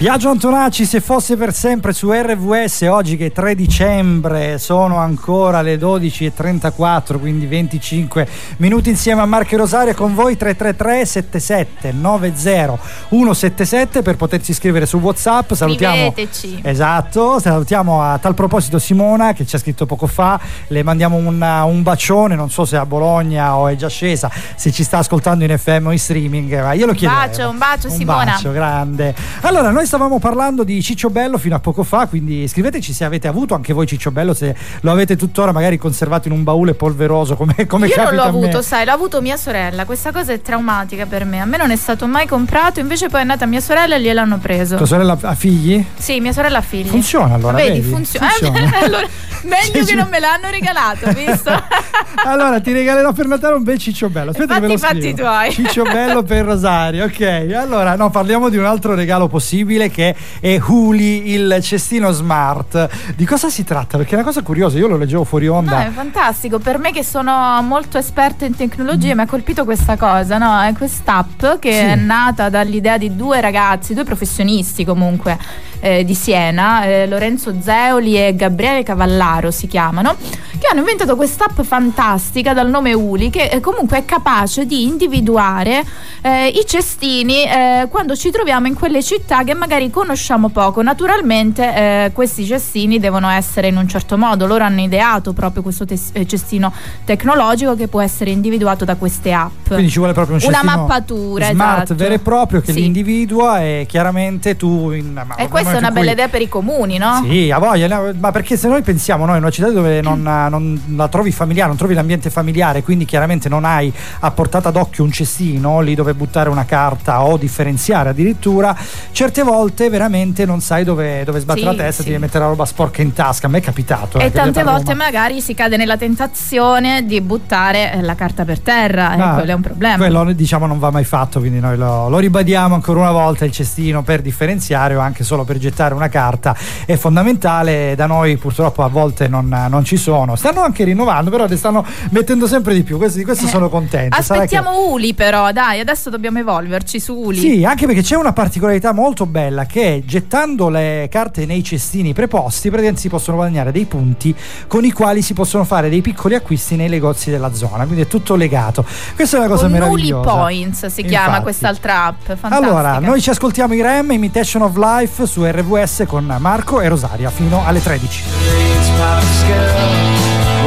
Biagio 0.00 0.30
Antonacci 0.30 0.86
se 0.86 1.02
fosse 1.02 1.36
per 1.36 1.52
sempre 1.52 1.92
su 1.92 2.10
RVS 2.10 2.86
oggi 2.88 3.18
che 3.18 3.26
è 3.26 3.32
3 3.32 3.54
dicembre 3.54 4.56
sono 4.56 4.96
ancora 4.96 5.60
le 5.60 5.76
12.34 5.76 7.18
quindi 7.18 7.44
25 7.44 8.26
minuti 8.56 8.88
insieme 8.88 9.20
a 9.20 9.26
Marco 9.26 9.54
e 9.54 9.58
Rosario 9.58 9.92
con 9.94 10.14
voi 10.14 10.38
333 10.38 11.04
77 11.04 11.92
90 11.92 12.78
177 13.10 14.00
per 14.00 14.16
potersi 14.16 14.52
iscrivere 14.52 14.86
su 14.86 14.96
Whatsapp 14.96 15.52
salutiamo 15.52 16.10
Scriveteci. 16.12 16.60
esatto 16.64 17.38
salutiamo 17.38 18.02
a 18.02 18.16
tal 18.16 18.32
proposito 18.32 18.78
Simona 18.78 19.34
che 19.34 19.44
ci 19.44 19.54
ha 19.56 19.58
scritto 19.58 19.84
poco 19.84 20.06
fa 20.06 20.40
le 20.68 20.82
mandiamo 20.82 21.16
una- 21.16 21.64
un 21.64 21.82
bacione 21.82 22.34
non 22.36 22.48
so 22.48 22.64
se 22.64 22.76
è 22.76 22.78
a 22.78 22.86
Bologna 22.86 23.54
o 23.58 23.68
è 23.68 23.76
già 23.76 23.88
scesa 23.90 24.30
se 24.56 24.72
ci 24.72 24.82
sta 24.82 24.96
ascoltando 24.96 25.44
in 25.44 25.58
FM 25.58 25.88
o 25.88 25.92
in 25.92 25.98
streaming 25.98 26.58
ma 26.62 26.72
io 26.72 26.86
lo 26.86 26.92
Un 26.92 26.96
chiedo 26.96 27.12
bacio, 27.14 27.48
un 27.50 27.58
bacio 27.58 27.88
un 27.88 27.92
Simona. 27.94 28.24
bacio 28.24 28.50
grande. 28.50 29.14
Allora, 29.42 29.68
noi 29.70 29.88
stavamo 29.90 30.20
parlando 30.20 30.62
di 30.62 30.80
Ciccio 30.84 31.10
Bello 31.10 31.36
fino 31.36 31.56
a 31.56 31.58
poco 31.58 31.82
fa, 31.82 32.06
quindi 32.06 32.46
scriveteci 32.46 32.92
se 32.92 33.04
avete 33.04 33.26
avuto 33.26 33.54
anche 33.56 33.72
voi 33.72 33.88
Ciccio 33.88 34.12
Bello, 34.12 34.34
se 34.34 34.54
lo 34.82 34.92
avete 34.92 35.16
tuttora 35.16 35.50
magari 35.50 35.78
conservato 35.78 36.28
in 36.28 36.34
un 36.34 36.44
baule 36.44 36.74
polveroso 36.74 37.34
come, 37.34 37.66
come 37.66 37.88
Io 37.88 37.96
non 37.96 38.14
l'ho 38.14 38.22
me. 38.22 38.28
avuto, 38.28 38.62
sai, 38.62 38.84
l'ha 38.84 38.92
avuto 38.92 39.20
mia 39.20 39.36
sorella. 39.36 39.84
Questa 39.86 40.12
cosa 40.12 40.32
è 40.32 40.40
traumatica 40.40 41.06
per 41.06 41.24
me. 41.24 41.40
A 41.40 41.44
me 41.44 41.56
non 41.56 41.72
è 41.72 41.76
stato 41.76 42.06
mai 42.06 42.28
comprato, 42.28 42.78
invece 42.78 43.08
poi 43.08 43.18
è 43.18 43.22
andata 43.22 43.46
mia 43.46 43.58
sorella 43.58 43.96
e 43.96 44.00
gliel'hanno 44.00 44.38
preso. 44.38 44.76
Tua 44.76 44.86
sorella 44.86 45.18
ha 45.20 45.34
figli? 45.34 45.84
Sì, 45.96 46.20
mia 46.20 46.32
sorella 46.32 46.58
ha 46.58 46.62
figli. 46.62 46.86
Funziona 46.86 47.34
allora, 47.34 47.56
Vedi, 47.56 47.80
vedi? 47.80 47.90
funziona. 47.90 48.28
Funziona. 48.28 48.78
Eh, 48.78 48.78
allora, 48.86 49.06
meglio 49.42 49.84
che 49.84 49.94
non 49.96 50.08
me 50.08 50.20
l'hanno 50.20 50.50
regalato, 50.50 51.10
visto? 51.12 51.50
Allora, 52.22 52.60
ti 52.60 52.72
regalerò 52.72 53.12
per 53.12 53.26
Natale 53.26 53.54
un 53.54 53.62
bel 53.62 53.78
Ciccio 53.78 54.10
Bello. 54.10 54.30
Aspetta 54.30 54.54
che 54.54 54.60
ve 54.60 54.66
lo 54.68 54.76
Fatti 54.76 55.00
fatti 55.00 55.14
tuoi. 55.14 55.52
Ciccio 55.52 55.82
Bello 55.84 56.22
per 56.22 56.44
Rosario, 56.44 57.04
ok. 57.06 57.48
Allora, 57.56 57.96
no, 57.96 58.10
parliamo 58.10 58.50
di 58.50 58.58
un 58.58 58.66
altro 58.66 58.94
regalo 58.94 59.26
possibile 59.26 59.79
che 59.88 60.14
è 60.40 60.60
Huli, 60.60 61.30
il 61.30 61.58
cestino 61.62 62.10
smart. 62.10 63.14
Di 63.16 63.24
cosa 63.24 63.48
si 63.48 63.64
tratta? 63.64 63.96
Perché 63.96 64.12
è 64.12 64.14
una 64.16 64.24
cosa 64.24 64.42
curiosa, 64.42 64.76
io 64.78 64.88
lo 64.88 64.96
leggevo 64.96 65.24
fuori 65.24 65.48
onda. 65.48 65.78
No, 65.78 65.84
è 65.86 65.90
fantastico. 65.90 66.58
Per 66.58 66.78
me 66.78 66.92
che 66.92 67.02
sono 67.04 67.62
molto 67.62 67.96
esperta 67.98 68.44
in 68.44 68.54
tecnologia 68.56 69.14
mi 69.14 69.22
ha 69.22 69.26
colpito 69.26 69.64
questa 69.64 69.96
cosa, 69.96 70.36
no? 70.38 70.60
È 70.60 70.72
quest'app 70.74 71.44
che 71.60 71.72
Sì. 71.72 71.78
è 71.78 71.94
nata 71.94 72.48
dall'idea 72.50 72.98
di 72.98 73.16
due 73.16 73.40
ragazzi, 73.40 73.94
due 73.94 74.04
professionisti 74.04 74.84
comunque 74.84 75.38
eh, 75.80 76.04
di 76.04 76.14
Siena, 76.14 76.84
eh, 76.84 77.06
Lorenzo 77.06 77.54
Zeoli 77.60 78.16
e 78.16 78.34
Gabriele 78.34 78.82
Cavallaro 78.82 79.50
si 79.50 79.66
chiamano, 79.66 80.16
che 80.60 80.66
hanno 80.70 80.80
inventato 80.80 81.16
quest'app 81.16 81.60
fantastica 81.62 82.52
dal 82.52 82.68
nome 82.68 82.92
Uli 82.92 83.30
che 83.30 83.44
eh, 83.44 83.60
comunque 83.60 83.98
è 83.98 84.04
capace 84.04 84.66
di 84.66 84.84
individuare 84.84 85.82
eh, 86.20 86.48
i 86.48 86.64
cestini 86.66 87.44
eh, 87.44 87.86
quando 87.90 88.14
ci 88.14 88.30
troviamo 88.30 88.66
in 88.66 88.74
quelle 88.74 89.02
città 89.02 89.42
che 89.42 89.54
magari 89.54 89.90
conosciamo 89.90 90.50
poco. 90.50 90.82
Naturalmente 90.82 91.74
eh, 91.74 92.10
questi 92.12 92.44
cestini 92.44 92.98
devono 92.98 93.28
essere 93.30 93.68
in 93.68 93.76
un 93.78 93.88
certo 93.88 94.18
modo, 94.18 94.46
loro 94.46 94.62
hanno 94.64 94.82
ideato 94.82 95.32
proprio 95.32 95.62
questo 95.62 95.84
tes- 95.86 96.10
eh, 96.12 96.26
cestino 96.26 96.72
tecnologico 97.04 97.74
che 97.74 97.88
può 97.88 98.02
essere 98.02 98.30
individuato 98.30 98.84
da 98.84 98.96
queste 98.96 99.32
app. 99.32 99.68
Quindi 99.68 99.90
ci 99.90 99.98
vuole 99.98 100.12
proprio 100.12 100.36
un 100.36 100.42
Una 100.46 100.62
mappatura, 100.62 101.46
smart 101.46 101.82
esatto. 101.84 101.94
vero 101.94 102.14
e 102.14 102.18
proprio 102.18 102.60
che 102.60 102.72
Sì. 102.72 102.80
li 102.80 102.86
individua 102.86 103.60
e 103.62 103.86
chiaramente 103.88 104.56
tu 104.56 104.90
in, 104.90 105.12
ma 105.12 105.34
E 105.36 105.48
questa 105.48 105.72
è 105.72 105.76
una 105.78 105.86
in 105.88 105.92
cui- 105.92 106.00
bella 106.00 106.12
idea 106.12 106.28
per 106.28 106.42
i 106.42 106.48
comuni, 106.48 106.98
no? 106.98 107.24
Sì, 107.26 107.50
a 107.50 107.58
voglia, 107.58 108.12
ma 108.18 108.30
perché 108.30 108.56
se 108.58 108.68
noi 108.68 108.82
pensiamo 108.82 109.24
noi 109.24 109.36
in 109.36 109.42
una 109.42 109.50
città 109.50 109.70
dove 109.70 110.00
non, 110.02 110.22
non 110.50 110.78
la 110.96 111.08
trovi 111.08 111.32
familiare, 111.32 111.68
non 111.68 111.76
trovi 111.78 111.94
l'ambiente 111.94 112.28
familiare, 112.28 112.82
quindi 112.82 113.06
chiaramente 113.06 113.48
non 113.48 113.64
hai 113.64 113.90
a 114.20 114.30
portata 114.30 114.70
d'occhio 114.70 115.04
un 115.04 115.10
cestino 115.12 115.80
lì 115.80 115.94
dove 115.94 116.12
buttare 116.12 116.48
una 116.50 116.64
carta 116.66 117.22
o 117.22 117.38
differenziare 117.38 118.10
addirittura, 118.10 118.76
certe 119.12 119.42
volte 119.42 119.88
veramente 119.88 120.44
non 120.44 120.60
sai 120.60 120.84
dove, 120.84 121.24
dove 121.24 121.40
sbattere 121.40 121.70
Sì, 121.70 121.76
la 121.76 121.82
testa, 121.82 122.02
sì. 122.02 122.08
devi 122.10 122.20
mettere 122.20 122.44
la 122.44 122.50
roba 122.50 122.64
sporca 122.66 123.00
in 123.00 123.12
tasca. 123.14 123.46
A 123.46 123.50
me 123.50 123.58
è 123.58 123.62
capitato. 123.62 124.18
eh, 124.18 124.24
E 124.24 124.30
che 124.30 124.36
tante 124.36 124.62
volte 124.62 124.94
magari 124.94 125.40
si 125.40 125.54
cade 125.54 125.76
nella 125.78 125.96
tentazione 125.96 127.04
di 127.06 127.20
buttare 127.20 127.92
eh, 127.94 128.02
la 128.02 128.14
carta 128.14 128.44
per 128.44 128.60
terra, 128.60 129.14
e 129.16 129.20
Ah, 129.20 129.34
quello 129.34 129.50
è 129.50 129.54
un 129.54 129.60
problema. 129.62 129.96
Quello 129.96 130.32
diciamo 130.32 130.66
non 130.66 130.78
va 130.78 130.90
mai 130.90 131.04
fatto, 131.04 131.38
quindi 131.40 131.60
noi 131.60 131.76
lo, 131.76 132.08
lo 132.08 132.18
ribadiamo 132.18 132.74
ancora 132.74 133.00
una 133.00 133.12
volta, 133.12 133.44
il 133.44 133.52
cestino 133.52 134.02
per 134.02 134.20
differenziare 134.22 134.94
o 134.96 135.00
anche 135.00 135.24
solo 135.24 135.44
per 135.44 135.58
gettare 135.58 135.94
una 135.94 136.08
carta 136.08 136.56
è 136.84 136.96
fondamentale, 136.96 137.94
da 137.96 138.06
noi 138.06 138.36
purtroppo 138.36 138.82
a 138.82 138.88
volte 138.88 139.28
non, 139.28 139.48
non 139.68 139.84
ci 139.84 139.96
sono, 139.96 140.36
stanno 140.40 140.62
anche 140.62 140.84
rinnovando, 140.84 141.28
però 141.30 141.46
ne 141.46 141.56
stanno 141.56 141.84
mettendo 142.10 142.46
sempre 142.46 142.72
di 142.72 142.82
più, 142.82 142.96
questo, 142.96 143.18
di 143.18 143.24
questo 143.24 143.46
sono 143.46 143.68
contento. 143.68 144.20
Sarà 144.22 144.46
che- 144.46 144.56
Aspettiamo 144.56 144.90
Uli 144.90 145.12
però, 145.12 145.52
dai, 145.52 145.80
adesso 145.80 146.08
dobbiamo 146.08 146.38
evolverci 146.38 146.98
su 146.98 147.14
Uli. 147.14 147.38
Sì, 147.38 147.64
anche 147.64 147.84
perché 147.84 148.00
c'è 148.00 148.16
una 148.16 148.32
particolarità 148.32 148.92
molto 148.92 149.26
bella 149.26 149.66
che 149.66 150.02
gettando 150.06 150.70
le 150.70 151.08
carte 151.10 151.44
nei 151.44 151.62
cestini 151.62 152.14
preposti 152.14 152.68
praticamente 152.68 153.00
si 153.02 153.08
possono 153.10 153.36
guadagnare 153.36 153.70
dei 153.70 153.84
punti 153.84 154.34
con 154.66 154.84
i 154.86 154.92
quali 154.92 155.20
si 155.20 155.34
possono 155.34 155.64
fare 155.64 155.90
dei 155.90 156.00
piccoli 156.00 156.34
acquisti 156.34 156.74
nei 156.76 156.88
negozi 156.88 157.30
della 157.30 157.52
zona, 157.52 157.84
quindi 157.84 158.02
è 158.02 158.06
tutto 158.06 158.34
legato. 158.34 158.82
Questa 159.14 159.36
è 159.36 159.40
una 159.40 159.48
cosa 159.48 159.64
Con 159.68 159.72
Uli 159.72 159.80
meravigliosa. 159.80 160.30
Points 160.30 160.86
si 160.86 161.02
chiama 161.04 161.26
Infatti. 161.26 161.42
quest'altra 161.42 162.04
app, 162.06 162.22
fantastica. 162.24 162.56
Allora, 162.56 162.98
noi 162.98 163.20
ci 163.20 163.28
ascoltiamo 163.28 163.74
i 163.74 163.82
REM 163.82 164.10
Imitation 164.12 164.62
of 164.62 164.74
Life 164.76 165.26
su 165.26 165.44
RWS 165.44 166.04
con 166.06 166.34
Marco 166.38 166.80
e 166.80 166.88
Rosaria 166.88 167.28
fino 167.30 167.62
alle 167.66 167.82
13. 167.82 168.22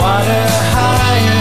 water 0.03 0.45
higher 0.75 1.32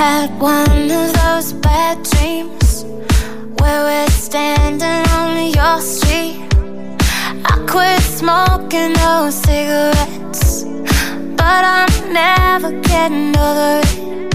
had 0.00 0.30
one 0.40 0.90
of 0.90 1.12
those 1.20 1.52
bad 1.52 1.96
dreams 2.12 2.84
where 3.60 3.80
we're 3.88 4.14
standing 4.28 5.04
on 5.20 5.36
your 5.58 5.78
street. 5.78 6.40
I 7.44 7.54
quit 7.68 8.00
smoking 8.00 8.94
those 8.94 9.34
cigarettes, 9.44 10.64
but 11.40 11.62
I'm 11.78 11.92
never 12.14 12.70
getting 12.80 13.36
over 13.36 13.82
it. 13.84 14.34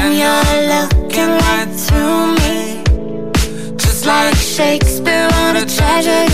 And 0.00 0.12
you're 0.20 0.56
looking 0.74 1.32
right 1.44 1.70
through 1.84 2.24
me, 2.40 3.76
just 3.76 4.06
like 4.06 4.34
Shakespeare 4.34 5.28
on 5.42 5.56
a 5.56 5.66
tragedy. 5.66 6.33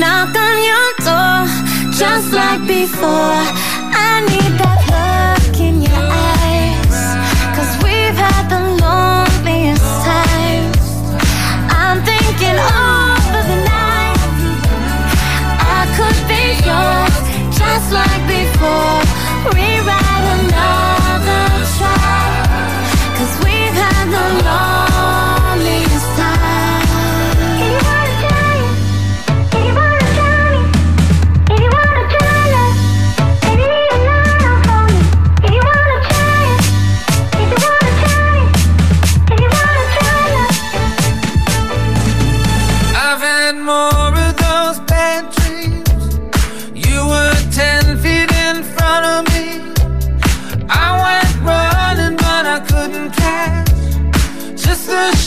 Knock 0.00 0.34
on 0.34 0.56
your 0.70 0.90
door, 1.04 1.92
just 1.92 2.32
like 2.32 2.66
before. 2.66 3.69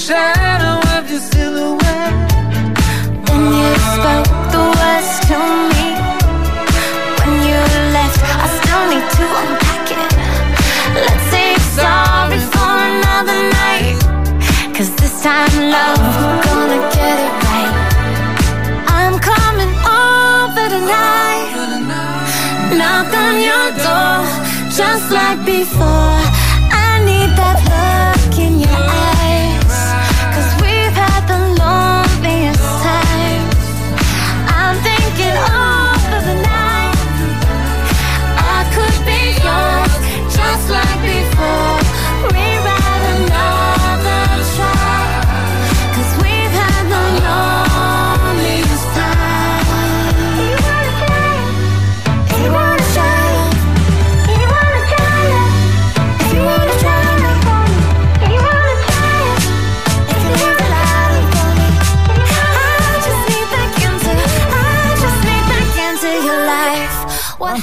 Shadow 0.03 0.83
of 0.97 1.09
your 1.09 1.21
silhouette. 1.21 2.13
When 3.29 3.43
you 3.55 3.71
spoke 3.95 4.31
the 4.51 4.63
words 4.79 5.11
to 5.29 5.39
me, 5.71 5.85
when 7.19 7.33
you 7.47 7.59
left, 7.95 8.19
I 8.43 8.47
still 8.59 8.83
need 8.91 9.07
to 9.17 9.25
unpack 9.41 9.87
it. 10.01 10.11
Let's 11.05 11.25
say 11.31 11.55
sorry 11.79 12.39
for 12.51 12.73
another 12.91 13.39
night. 13.61 13.95
Cause 14.75 14.91
this 14.99 15.23
time, 15.23 15.55
love, 15.71 16.03
we're 16.19 16.41
gonna 16.51 16.81
get 16.99 17.17
it 17.27 17.35
right. 17.47 17.75
I'm 18.99 19.15
coming 19.31 19.73
over 19.87 20.65
tonight. 20.75 21.47
Knock 22.75 23.09
on 23.25 23.35
your 23.49 23.67
door, 23.85 24.19
just 24.69 25.11
like 25.13 25.39
before. 25.45 26.22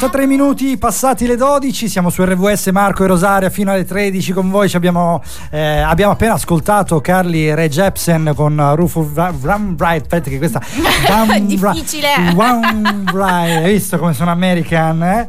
43 0.01 0.27
minuti 0.27 0.79
passati 0.79 1.27
le 1.27 1.37
12, 1.37 1.87
siamo 1.87 2.09
su 2.09 2.25
RVS 2.25 2.69
Marco 2.69 3.05
e 3.05 3.07
Rosaria 3.07 3.51
fino 3.51 3.71
alle 3.71 3.85
13 3.85 4.33
con 4.33 4.49
voi. 4.49 4.67
Ci 4.67 4.77
abbiamo, 4.77 5.23
eh, 5.51 5.79
abbiamo 5.81 6.13
appena 6.13 6.33
ascoltato 6.33 7.03
Carly 7.03 7.53
Ray 7.53 7.69
Jepsen 7.69 8.33
con 8.35 8.75
Rufus 8.77 9.09
Van 9.13 9.77
Bright. 9.77 10.01
Aspetta, 10.05 10.31
che 10.31 10.39
questa 10.39 10.59
Van 11.07 11.47
Difficile. 11.47 12.09
One 12.35 13.03
Bright, 13.13 13.63
hai 13.63 13.73
visto 13.73 13.99
come 13.99 14.15
sono 14.15 14.31
American? 14.31 15.03
Eh? 15.03 15.29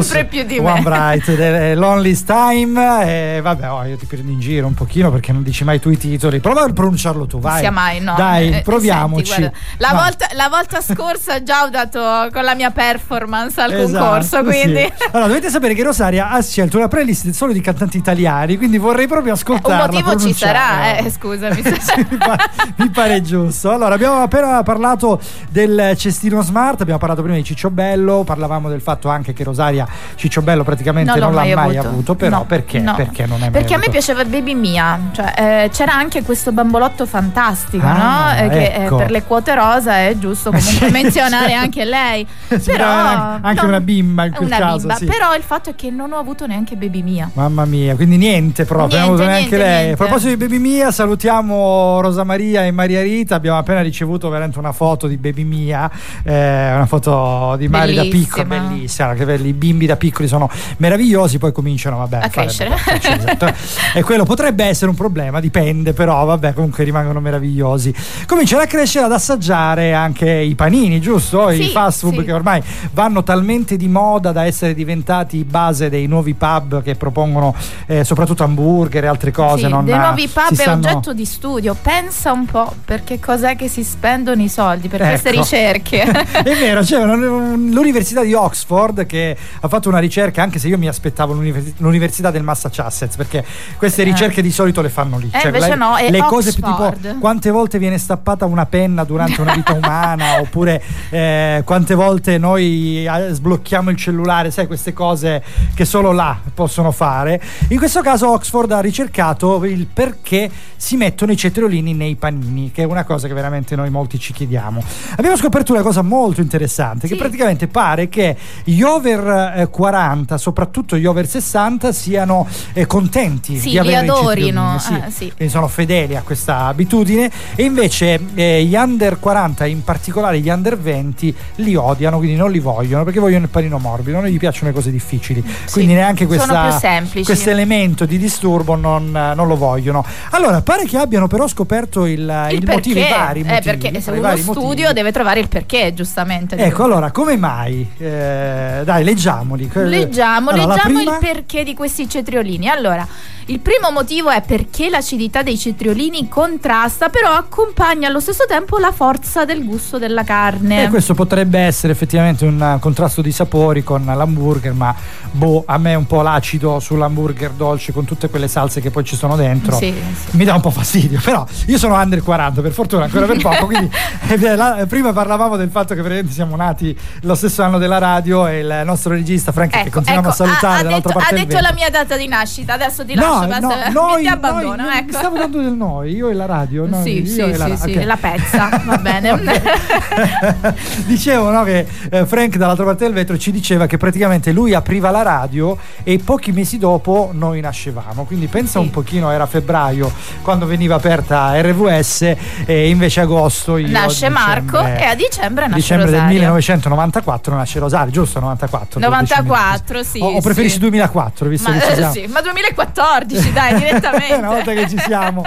Sempre 0.00 0.26
più 0.26 0.44
di 0.44 0.60
me. 0.60 0.70
One 0.70 0.82
Bright, 0.82 1.28
eh, 1.30 1.74
Lonely's 1.74 2.22
Time. 2.22 3.04
E 3.04 3.40
vabbè, 3.40 3.68
oh, 3.72 3.82
io 3.84 3.96
ti 3.96 4.06
prendo 4.06 4.30
in 4.30 4.38
giro 4.38 4.68
un 4.68 4.74
pochino 4.74 5.10
perché 5.10 5.32
non 5.32 5.42
dici 5.42 5.64
mai 5.64 5.80
tu 5.80 5.90
i 5.90 5.98
titoli. 5.98 6.38
Prova 6.38 6.62
a 6.62 6.68
pronunciarlo 6.72 7.26
tu, 7.26 7.40
vai. 7.40 7.58
sia 7.58 7.72
mai, 7.72 7.98
no. 7.98 8.14
Dai, 8.16 8.50
Eh, 8.58 8.62
proviamoci. 8.62 9.24
senti, 9.32 9.56
la, 9.78 9.90
volta, 9.92 10.28
la 10.34 10.48
volta 10.48 10.80
scorsa 10.80 11.42
già 11.42 11.64
ho 11.64 11.68
dato 11.68 12.28
con 12.32 12.44
la 12.44 12.54
mia 12.54 12.70
performance 12.70 13.60
al 13.60 13.72
Esatto, 13.72 13.87
concorso, 13.92 14.42
quindi 14.42 14.76
sì. 14.80 14.92
Allora, 15.12 15.28
dovete 15.28 15.50
sapere 15.50 15.74
che 15.74 15.82
Rosaria 15.82 16.30
ha 16.30 16.42
scelto 16.42 16.76
una 16.76 16.88
playlist 16.88 17.30
solo 17.30 17.52
di 17.52 17.60
cantanti 17.60 17.96
italiani, 17.96 18.56
quindi 18.56 18.78
vorrei 18.78 19.06
proprio 19.06 19.32
un 19.32 19.38
ascoltarla. 19.38 19.86
motivo 19.86 20.16
ci 20.16 20.32
sarà, 20.32 20.96
eh, 20.96 21.10
scusami. 21.10 21.62
mi, 22.10 22.16
pa- 22.16 22.38
mi 22.76 22.88
pare 22.90 23.22
giusto. 23.22 23.70
Allora, 23.72 23.94
abbiamo 23.94 24.22
appena 24.22 24.62
parlato 24.62 25.20
del 25.50 25.94
cestino 25.96 26.42
smart, 26.42 26.80
abbiamo 26.80 26.98
parlato 26.98 27.22
prima 27.22 27.36
di 27.36 27.44
Cicciobello, 27.44 28.22
parlavamo 28.24 28.68
del 28.68 28.80
fatto 28.80 29.08
anche 29.08 29.32
che 29.32 29.44
Rosaria 29.44 29.86
Cicciobello 30.14 30.64
praticamente 30.64 31.10
Non 31.10 31.20
non, 31.20 31.34
l'ha 31.34 31.40
mai 31.42 31.54
mai 31.54 31.76
avuto. 31.76 31.88
avuto, 31.88 32.14
però 32.14 32.38
No, 32.38 32.44
perché? 32.44 32.78
no. 32.80 32.94
Perché 32.94 33.26
non 33.26 33.38
è 33.38 33.40
mai 33.42 33.50
Perché 33.50 33.74
a 33.74 33.78
me 33.78 33.84
avuto? 33.84 33.90
piaceva 33.90 34.24
Baby 34.24 34.54
Mia, 34.54 34.98
cioè 35.12 35.32
eh, 35.64 35.70
c'era 35.72 35.94
anche 35.94 36.22
questo 36.22 36.52
bambolotto 36.52 37.06
fantastico, 37.06 37.84
Ah, 37.86 38.34
no? 38.34 38.44
Eh, 38.44 38.48
che 38.48 38.72
eh, 38.74 38.84
ecco. 38.84 38.96
per 38.96 39.10
le 39.10 39.22
quote 39.24 39.54
rosa 39.54 39.96
è 39.98 40.14
giusto 40.18 40.50
comunque 40.52 40.90
menzionare 40.90 41.52
anche 41.54 41.84
lei. 41.84 42.26
Sembrava 42.58 43.38
anche 43.42 43.66
no, 43.66 43.77
una 43.78 43.80
bimba 43.80 44.24
in 44.26 44.32
quel 44.32 44.46
una 44.46 44.58
caso, 44.58 44.78
bimba, 44.78 44.94
sì. 44.96 45.04
però 45.06 45.34
il 45.34 45.42
fatto 45.42 45.70
è 45.70 45.74
che 45.74 45.90
non 45.90 46.12
ho 46.12 46.16
avuto 46.18 46.46
neanche 46.46 46.76
Baby 46.76 47.02
Mia. 47.02 47.30
Mamma 47.34 47.64
mia, 47.64 47.94
quindi 47.94 48.16
niente 48.16 48.64
proprio, 48.64 48.98
non 48.98 48.98
ha 48.98 49.06
Niente, 49.08 49.22
avuto 49.22 49.28
neanche 49.38 49.56
niente, 49.56 49.66
lei. 49.72 49.84
niente. 49.84 50.02
A 50.02 50.06
proposito 50.06 50.28
di 50.30 50.36
Baby 50.36 50.58
Mia, 50.58 50.90
salutiamo 50.90 52.00
Rosa 52.00 52.24
Maria 52.24 52.64
e 52.64 52.70
Maria 52.70 53.02
Rita. 53.02 53.34
Abbiamo 53.36 53.58
appena 53.58 53.80
ricevuto 53.80 54.28
veramente 54.28 54.58
una 54.58 54.72
foto 54.72 55.06
di 55.06 55.16
Baby 55.16 55.44
Mia, 55.44 55.90
eh, 56.22 56.72
una 56.74 56.86
foto 56.86 57.54
di 57.58 57.68
Mari 57.68 57.94
da 57.94 58.02
piccolo, 58.02 58.44
bellissima. 58.44 59.14
Che 59.14 59.24
belli, 59.24 59.48
I 59.48 59.52
bimbi 59.52 59.86
da 59.86 59.96
piccoli 59.96 60.28
sono 60.28 60.50
meravigliosi, 60.78 61.38
poi 61.38 61.52
cominciano 61.52 61.98
vabbè, 61.98 62.18
A 62.24 62.28
crescere. 62.28 62.74
a 62.74 62.76
crescere, 62.76 63.16
esatto. 63.36 63.52
E 63.94 64.02
quello 64.02 64.24
potrebbe 64.24 64.64
essere 64.64 64.90
un 64.90 64.96
problema, 64.96 65.40
dipende, 65.40 65.92
però 65.92 66.24
vabbè, 66.24 66.52
comunque 66.54 66.84
rimangono 66.84 67.20
meravigliosi. 67.20 67.94
Cominciano 68.26 68.62
a 68.62 68.66
crescere, 68.66 69.04
ad 69.06 69.12
assaggiare 69.12 69.92
anche 69.94 70.30
i 70.30 70.54
panini, 70.54 71.00
giusto? 71.00 71.50
I 71.50 71.62
Sì, 71.64 71.68
fast 71.70 72.00
food 72.00 72.18
sì. 72.18 72.24
che 72.24 72.32
ormai 72.32 72.62
vanno 72.92 73.22
talmente 73.22 73.67
di 73.76 73.88
moda 73.88 74.32
da 74.32 74.44
essere 74.44 74.74
diventati 74.74 75.44
base 75.44 75.88
dei 75.88 76.06
nuovi 76.06 76.34
pub 76.34 76.82
che 76.82 76.94
propongono 76.94 77.54
eh, 77.86 78.04
soprattutto 78.04 78.44
hamburger 78.44 79.04
e 79.04 79.06
altre 79.06 79.30
cose. 79.30 79.64
Sì, 79.64 79.68
non 79.68 79.84
dei 79.84 79.96
nuovi 79.96 80.28
pub 80.28 80.50
è 80.50 80.54
stanno- 80.54 80.86
oggetto 80.88 81.12
di 81.12 81.24
studio. 81.24 81.76
Pensa 81.80 82.32
un 82.32 82.44
po' 82.46 82.74
perché 82.84 83.18
cos'è 83.18 83.56
che 83.56 83.68
si 83.68 83.82
spendono 83.84 84.42
i 84.42 84.48
soldi 84.48 84.88
per 84.88 85.00
queste 85.00 85.28
Ecco. 85.30 85.40
ricerche. 85.40 86.02
È 86.48 86.54
vero, 86.56 86.80
c'è 86.82 87.04
l'Università 87.04 88.22
di 88.22 88.34
Oxford 88.34 89.06
che 89.06 89.36
ha 89.60 89.68
fatto 89.68 89.88
una 89.88 89.98
ricerca, 89.98 90.42
anche 90.42 90.58
se 90.58 90.68
io 90.68 90.78
mi 90.78 90.88
aspettavo 90.88 91.32
l'univer- 91.32 91.74
l'Università 91.78 92.30
del 92.30 92.42
Massachusetts, 92.42 93.16
perché 93.16 93.44
queste 93.76 94.02
Eh. 94.02 94.04
ricerche 94.04 94.42
di 94.42 94.50
solito 94.50 94.80
le 94.82 94.88
fanno 94.88 95.18
lì. 95.18 95.30
Eh, 95.32 95.46
invece 95.46 95.68
le, 95.70 95.74
no, 95.76 95.96
è 95.96 96.10
le 96.10 96.20
cose 96.22 96.52
più 96.52 96.62
tipo 96.62 96.84
Oxford. 96.84 97.18
quante 97.18 97.50
volte 97.50 97.78
viene 97.78 97.98
stappata 97.98 98.44
una 98.44 98.66
penna 98.66 99.04
durante 99.04 99.40
una 99.40 99.54
vita 99.54 99.72
umana, 99.78 100.40
oppure 100.40 100.82
eh, 101.10 101.62
quante 101.64 101.94
volte 101.94 102.38
noi 102.38 103.06
eh, 103.06 103.34
sblocchiamo 103.58 103.90
il 103.90 103.96
cellulare, 103.96 104.50
sai 104.50 104.66
queste 104.66 104.92
cose 104.92 105.42
che 105.74 105.84
solo 105.84 106.12
là 106.12 106.38
possono 106.54 106.92
fare. 106.92 107.40
In 107.68 107.78
questo 107.78 108.00
caso 108.00 108.30
Oxford 108.30 108.70
ha 108.72 108.80
ricercato 108.80 109.64
il 109.64 109.86
perché 109.86 110.50
si 110.76 110.96
mettono 110.96 111.32
i 111.32 111.36
cetriolini 111.36 111.92
nei 111.92 112.14
panini, 112.14 112.70
che 112.70 112.82
è 112.82 112.86
una 112.86 113.04
cosa 113.04 113.26
che 113.26 113.34
veramente 113.34 113.74
noi 113.74 113.90
molti 113.90 114.18
ci 114.18 114.32
chiediamo. 114.32 114.82
Abbiamo 115.16 115.36
scoperto 115.36 115.72
una 115.72 115.82
cosa 115.82 116.02
molto 116.02 116.40
interessante, 116.40 117.08
che 117.08 117.16
praticamente 117.16 117.66
pare 117.66 118.08
che 118.08 118.36
gli 118.64 118.82
over 118.82 119.54
eh, 119.56 119.68
40, 119.68 120.38
soprattutto 120.38 120.96
gli 120.96 121.06
over 121.06 121.26
60, 121.26 121.92
siano 121.92 122.46
eh, 122.72 122.86
contenti 122.86 123.58
Sì, 123.58 123.64
di 123.64 123.70
li 123.72 123.78
avere 123.78 124.06
i 124.06 124.08
adorino, 124.08 124.76
cetriolini, 124.78 125.06
eh, 125.06 125.10
sì. 125.10 125.32
quindi 125.34 125.52
sono 125.52 125.68
fedeli 125.68 126.16
a 126.16 126.22
questa 126.22 126.66
abitudine 126.66 127.30
e 127.54 127.64
invece 127.64 128.20
eh, 128.34 128.64
gli 128.64 128.74
under 128.74 129.18
40 129.18 129.66
in 129.66 129.82
particolare 129.82 130.38
gli 130.40 130.48
under 130.48 130.78
20 130.78 131.34
li 131.56 131.74
odiano 131.74 132.18
quindi 132.18 132.36
non 132.36 132.50
li 132.50 132.58
vogliono 132.58 133.04
perché 133.04 133.20
vogliono 133.20 133.37
il 133.44 133.50
panino 133.50 133.78
morbido 133.78 134.20
non 134.20 134.28
gli 134.28 134.38
piacciono 134.38 134.68
le 134.68 134.74
cose 134.74 134.90
difficili 134.90 135.42
quindi 135.70 135.94
neanche 135.94 136.26
questa- 136.26 136.78
questo 137.24 137.50
elemento 137.50 138.04
di 138.04 138.18
disturbo 138.18 138.74
non, 138.74 139.10
non 139.10 139.46
lo 139.46 139.56
vogliono 139.56 140.04
allora 140.30 140.60
pare 140.62 140.84
che 140.84 140.96
abbiano 140.96 141.26
però 141.26 141.46
scoperto 141.46 142.06
il, 142.06 142.18
Il 142.50 142.58
il 142.58 142.66
motivo 142.66 142.98
i 142.98 143.06
vari 143.08 143.40
eh, 143.40 143.44
motivi, 143.44 143.76
perché 143.78 144.00
se 144.00 144.10
uno 144.10 144.36
studio 144.36 144.62
motivi. 144.62 144.92
deve 144.92 145.12
trovare 145.12 145.40
il 145.40 145.48
perché, 145.48 145.92
giustamente. 145.94 146.56
ecco 146.56 146.84
allora 146.84 147.10
come 147.10 147.36
mai 147.36 147.88
Eh, 147.98 148.80
dai 148.84 149.04
leggiamoli 149.04 149.70
Leggiamo, 149.72 150.50
Allora, 150.50 150.74
leggiamo 150.74 150.94
prima- 150.98 151.12
il 151.14 151.18
perché 151.20 151.64
di 151.64 151.74
questi 151.74 152.08
cetriolini. 152.08 152.68
Allora, 152.68 153.06
il 153.46 153.60
primo 153.60 153.90
motivo 153.90 154.30
è 154.30 154.42
perché 154.42 154.88
l'acidità 154.90 155.42
dei 155.42 155.56
cetriolini 155.58 156.28
contrasta, 156.28 157.08
però 157.08 157.30
accompagna 157.30 158.08
allo 158.08 158.20
stesso 158.20 158.44
tempo 158.46 158.78
la 158.78 158.92
forza 158.92 159.44
del 159.44 159.64
gusto 159.64 159.98
della 159.98 160.24
carne. 160.24 160.84
E 160.84 160.88
questo 160.88 161.14
potrebbe 161.14 161.58
essere 161.60 161.92
effettivamente 161.92 162.44
un 162.44 162.76
contrasto 162.80 163.22
di 163.22 163.27
sapori 163.32 163.82
con 163.82 164.04
l'hamburger, 164.04 164.72
ma 164.72 164.94
boh, 165.30 165.62
a 165.66 165.78
me 165.78 165.94
un 165.94 166.06
po' 166.06 166.22
l'acido 166.22 166.80
sull'hamburger 166.80 167.50
dolce 167.52 167.92
con 167.92 168.04
tutte 168.04 168.28
quelle 168.30 168.48
salse 168.48 168.80
che 168.80 168.90
poi 168.90 169.04
ci 169.04 169.16
sono 169.16 169.36
dentro 169.36 169.76
Sì, 169.76 169.94
mi 170.32 170.44
dà 170.44 170.54
un 170.54 170.60
po' 170.60 170.70
fastidio. 170.70 171.20
Però 171.22 171.46
io 171.66 171.78
sono 171.78 171.94
under 171.94 172.22
40, 172.22 172.60
per 172.62 172.72
fortuna, 172.72 173.04
ancora 173.04 173.26
per 173.26 173.40
poco. 173.40 173.66
quindi 173.66 173.90
eh, 174.28 174.56
la- 174.56 174.84
prima 174.88 175.12
parlavamo 175.12 175.56
del 175.56 175.70
fatto 175.70 175.94
che 175.94 176.02
veramente 176.02 176.32
siamo 176.32 176.56
nati 176.56 176.96
lo 177.22 177.34
stesso 177.34 177.62
anno 177.62 177.78
della 177.78 177.98
radio 177.98 178.46
e 178.46 178.58
il 178.60 178.82
nostro 178.84 179.12
regista 179.12 179.52
Frank, 179.52 179.70
che 179.70 179.78
Ecco, 179.80 179.90
continuiamo 179.90 180.28
ecco, 180.28 180.42
a 180.42 180.46
salutare 180.46 180.80
ha, 180.80 180.82
dall'altra 180.82 181.12
detto, 181.12 181.18
parte 181.18 181.34
ha 181.34 181.44
detto 181.46 181.60
la 181.60 181.72
mia 181.74 181.90
data 181.90 182.16
di 182.16 182.26
nascita, 182.28 182.74
adesso 182.74 183.04
ti 183.04 183.14
No, 183.14 183.22
lascio, 183.46 183.60
no, 183.60 183.68
basta, 183.68 183.88
noi, 184.00 184.22
ti 184.22 184.28
abbandono. 184.28 184.82
noi- 184.82 184.96
ecco. 184.98 185.12
stavo 185.12 185.36
dando 185.36 185.60
del 185.62 185.72
noi, 185.72 186.14
io 186.14 186.28
e 186.28 186.34
la 186.34 186.46
radio. 186.46 186.86
noi- 186.86 187.02
Sì, 187.02 187.20
io 187.22 187.26
sì, 187.26 187.40
e 187.40 187.56
la 187.56 187.64
sì, 187.64 187.70
ra- 187.70 187.76
sì, 187.76 187.96
ok. 187.96 188.04
la 188.04 188.16
pezza, 188.16 188.82
va 188.84 188.96
bene. 188.98 189.36
Dicevo 191.06 191.50
no, 191.50 191.62
che 191.64 191.86
eh, 192.10 192.26
Frank 192.26 192.56
dall'altra 192.56 192.84
parte 192.84 193.04
del 193.04 193.12
vetro 193.18 193.36
ci 193.38 193.50
diceva 193.50 193.86
che 193.86 193.96
praticamente 193.96 194.52
lui 194.52 194.74
apriva 194.74 195.10
la 195.10 195.22
radio 195.22 195.76
e 196.02 196.18
pochi 196.18 196.52
mesi 196.52 196.78
dopo 196.78 197.30
noi 197.32 197.60
nascevamo. 197.60 198.24
Quindi 198.24 198.46
pensa 198.46 198.78
un 198.78 198.90
pochino, 198.90 199.30
era 199.30 199.46
febbraio 199.46 200.10
quando 200.42 200.66
veniva 200.66 200.94
aperta 200.94 201.60
RVS 201.60 202.34
e 202.66 202.88
invece 202.88 203.20
agosto 203.20 203.76
io 203.76 203.88
Nasce 203.88 204.28
Marco 204.28 204.78
e 204.84 205.04
a 205.04 205.14
dicembre 205.14 205.64
nasce 205.66 205.80
dicembre 205.80 206.06
del 206.10 206.14
Rosario. 206.20 206.38
1994 206.38 207.54
nasce 207.56 207.78
Rosario, 207.78 208.12
giusto? 208.12 208.40
94. 208.40 209.00
94, 209.00 210.02
sì. 210.02 210.20
O, 210.20 210.36
o 210.36 210.40
preferisci 210.40 210.74
sì. 210.74 210.80
2004, 210.80 211.48
visto 211.48 211.70
Ma, 211.70 211.76
che 211.78 211.86
ci 211.86 211.94
siamo? 211.94 212.12
sì, 212.12 212.26
ma 212.26 212.40
2014, 212.40 213.52
dai, 213.52 213.74
direttamente. 213.78 214.34
Una 214.34 214.48
volta 214.48 214.72
che 214.72 214.88
ci 214.88 214.98
siamo. 214.98 215.42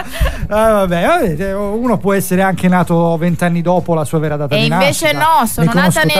Ah, 0.47 0.71
vabbè, 0.71 1.05
vabbè, 1.05 1.53
uno 1.55 1.97
può 1.97 2.13
essere 2.13 2.41
anche 2.41 2.67
nato 2.67 3.15
vent'anni 3.17 3.61
dopo 3.61 3.93
la 3.93 4.03
sua 4.03 4.19
vera 4.19 4.35
data 4.35 4.55
E 4.55 4.59
di 4.59 4.65
invece 4.65 5.11
nascita. 5.13 5.39
no, 5.39 5.45
sono 5.45 5.65
nata 5.73 5.79
conosco 5.79 5.99
tante. 5.99 6.19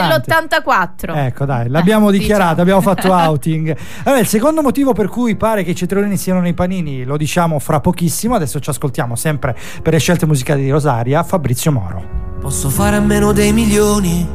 nell'84. 1.10 1.16
Ecco, 1.26 1.41
dai, 1.44 1.68
l'abbiamo 1.68 2.08
Eh, 2.08 2.12
dichiarato, 2.12 2.62
diciamo. 2.62 2.62
abbiamo 2.62 2.80
fatto 2.80 3.12
outing. 3.12 3.76
Allora, 4.04 4.20
il 4.20 4.26
secondo 4.26 4.62
motivo 4.62 4.92
per 4.92 5.08
cui 5.08 5.36
pare 5.36 5.62
che 5.64 5.70
i 5.70 5.74
cetriolini 5.74 6.16
siano 6.16 6.40
nei 6.40 6.54
panini 6.54 7.04
lo 7.04 7.16
diciamo 7.16 7.58
fra 7.58 7.80
pochissimo. 7.80 8.34
Adesso 8.34 8.60
ci 8.60 8.70
ascoltiamo 8.70 9.16
sempre 9.16 9.56
per 9.82 9.92
le 9.92 9.98
scelte 9.98 10.26
musicali 10.26 10.62
di 10.62 10.70
Rosaria, 10.70 11.22
Fabrizio 11.22 11.72
Moro. 11.72 12.02
Posso 12.40 12.68
fare 12.70 12.96
a 12.96 13.00
meno 13.00 13.32
dei 13.32 13.52
milioni, 13.52 14.28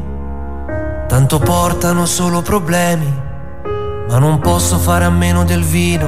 tanto 1.08 1.39
portano 1.39 2.05
solo 2.05 2.41
problemi, 2.41 3.05
ma 4.10 4.18
non 4.20 4.39
posso 4.39 4.78
fare 4.78 5.03
a 5.05 5.10
meno 5.10 5.43
del 5.43 5.64
vino, 5.64 6.08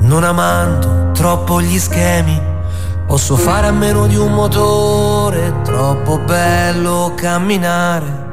non 0.00 0.22
amando 0.24 1.10
troppo 1.12 1.60
gli 1.60 1.78
schemi. 1.78 2.48
Posso 3.06 3.34
fare 3.36 3.66
a 3.66 3.72
meno 3.72 4.06
di 4.06 4.14
un 4.14 4.32
motore, 4.32 5.62
troppo 5.64 6.18
bello 6.18 7.12
camminare. 7.16 8.28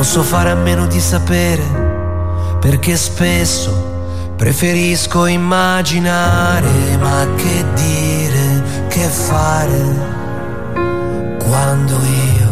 Posso 0.00 0.22
fare 0.22 0.48
a 0.48 0.54
meno 0.54 0.86
di 0.86 0.98
sapere, 0.98 1.62
perché 2.58 2.96
spesso 2.96 4.32
preferisco 4.34 5.26
immaginare, 5.26 6.96
ma 6.98 7.26
che 7.36 7.62
dire, 7.74 8.62
che 8.88 9.02
fare 9.02 11.36
quando 11.44 11.92
io, 11.92 12.48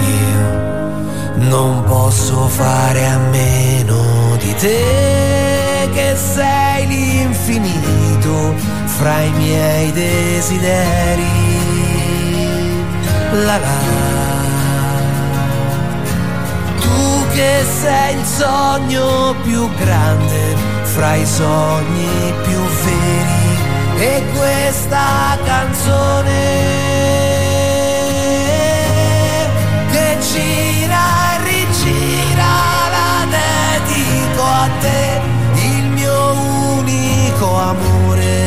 io 0.00 1.46
non 1.48 1.84
posso 1.84 2.48
fare 2.48 3.06
a 3.06 3.18
meno 3.18 4.34
di 4.40 4.52
te 4.56 5.88
che 5.92 6.16
sei 6.16 6.88
l'infinito 6.88 8.56
fra 8.84 9.20
i 9.20 9.30
miei 9.30 9.92
desideri. 9.92 11.22
La 13.44 13.58
la. 13.58 14.27
Che 17.38 17.64
sei 17.80 18.18
il 18.18 18.24
sogno 18.24 19.32
più 19.44 19.72
grande 19.76 20.56
fra 20.82 21.14
i 21.14 21.24
sogni 21.24 22.34
più 22.42 22.60
veri 22.82 23.54
e 23.96 24.24
questa 24.34 25.38
canzone 25.44 26.40
che 29.92 30.16
gira 30.32 31.04
e 31.30 31.44
rigira 31.44 32.50
la 32.94 33.26
dedico 33.30 34.42
a 34.42 34.68
te 34.80 35.20
il 35.62 35.84
mio 35.90 36.32
unico 36.80 37.56
amore. 37.56 38.46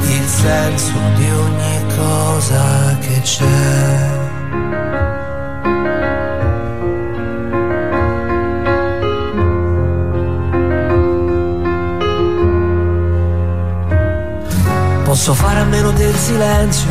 Il 0.00 0.28
senso 0.28 0.92
di 1.16 1.28
ogni 1.28 1.86
cosa 1.96 2.96
che 3.00 3.20
c'è 3.20 4.13
Posso 15.14 15.32
fare 15.32 15.60
a 15.60 15.64
meno 15.64 15.92
del 15.92 16.12
silenzio, 16.16 16.90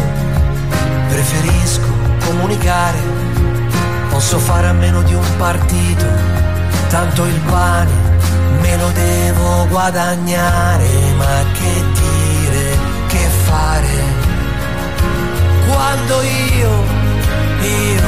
preferisco 1.10 1.88
comunicare. 2.26 2.98
Posso 4.10 4.40
fare 4.40 4.68
a 4.68 4.72
meno 4.72 5.02
di 5.02 5.14
un 5.14 5.26
partito, 5.38 6.06
tanto 6.88 7.26
il 7.26 7.38
pane 7.42 7.92
me 8.62 8.78
lo 8.78 8.90
devo 8.92 9.68
guadagnare. 9.68 10.88
Ma 11.18 11.44
che 11.52 11.84
dire, 12.00 12.78
che 13.08 13.28
fare? 13.44 13.92
Quando 15.68 16.22
io, 16.22 16.72
io 17.60 18.08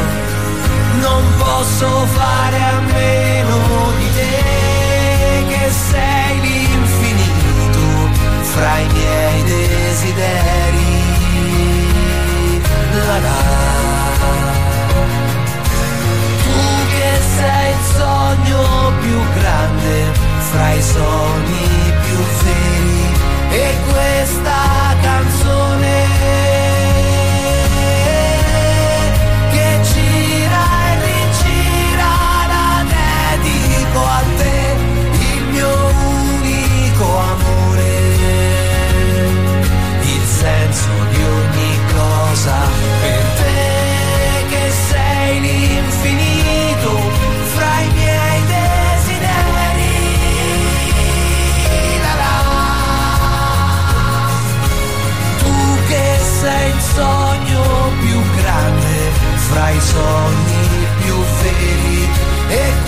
non 1.01 1.23
posso 1.37 1.87
fare 2.05 2.63
a 2.63 2.79
meno 2.79 3.57
di 3.97 4.13
te 4.13 5.45
che 5.49 5.71
sei 5.71 6.39
l'infinito 6.39 6.74
fra 8.55 8.77
i 8.79 8.87
miei 8.93 9.43
desideri. 9.43 10.93
La 13.07 13.17
la. 13.25 13.39
Tu 16.43 16.59
che 16.93 17.11
sei 17.37 17.71
il 17.71 17.83
sogno 17.97 18.61
più 19.01 19.19
grande 19.39 19.95
fra 20.51 20.71
i 20.71 20.81
sogni 20.81 21.67
più 22.03 22.19
veri 22.41 23.09
e 23.49 23.77
questa 23.91 24.61
canzone 25.01 26.54
fra 59.55 59.69
i 59.69 59.79
sogni 59.79 60.87
più 61.01 61.15
avevi 61.45 62.84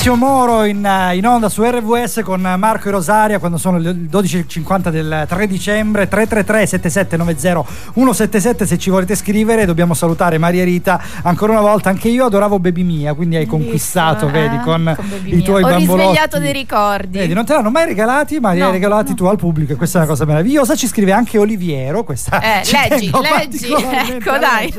Fabrizio 0.00 0.26
Moro 0.26 0.64
in, 0.64 0.82
eh, 0.82 1.14
in 1.16 1.26
onda 1.26 1.50
su 1.50 1.62
RVS 1.62 2.22
con 2.24 2.40
Marco 2.40 2.88
e 2.88 2.90
Rosaria 2.90 3.38
quando 3.38 3.58
sono 3.58 3.76
le 3.76 3.90
12.50 3.90 4.88
del 4.88 5.26
3 5.28 5.46
dicembre 5.46 6.08
333 6.08 6.66
7790 6.66 7.92
177 7.92 8.66
se 8.66 8.78
ci 8.78 8.88
volete 8.88 9.14
scrivere 9.14 9.66
dobbiamo 9.66 9.92
salutare 9.92 10.38
Maria 10.38 10.64
Rita 10.64 11.02
ancora 11.20 11.52
una 11.52 11.60
volta 11.60 11.90
anche 11.90 12.08
io 12.08 12.24
adoravo 12.24 12.58
Baby 12.58 12.82
Mia 12.82 13.12
quindi 13.12 13.36
hai 13.36 13.44
conquistato 13.44 14.28
eh? 14.28 14.30
vedi 14.30 14.58
con 14.60 14.90
Con 14.96 15.06
Baby 15.06 15.36
i 15.36 15.42
tuoi 15.42 15.62
Ho 15.62 15.68
bambolotti 15.68 16.00
risvegliato 16.00 16.38
dei 16.38 16.52
ricordi. 16.52 17.18
Vedi, 17.18 17.32
non 17.34 17.44
te 17.44 17.52
l'hanno 17.52 17.70
mai 17.70 17.84
regalati, 17.84 18.40
ma 18.40 18.52
li 18.52 18.60
No, 18.60 18.66
hai 18.66 18.72
regalati 18.72 19.14
tu 19.14 19.24
al 19.26 19.36
pubblico, 19.36 19.72
e 19.72 19.76
questa 19.76 19.98
è 19.98 20.00
una 20.00 20.10
cosa 20.10 20.24
meravigliosa. 20.24 20.74
Ci 20.74 20.86
scrive 20.86 21.12
anche 21.12 21.38
Oliviero. 21.38 22.04
Questa 22.04 22.40
Eh, 22.40 22.62
leggi, 22.88 23.10
leggi, 23.10 23.72
ecco 24.12 24.38
dai. 24.38 24.72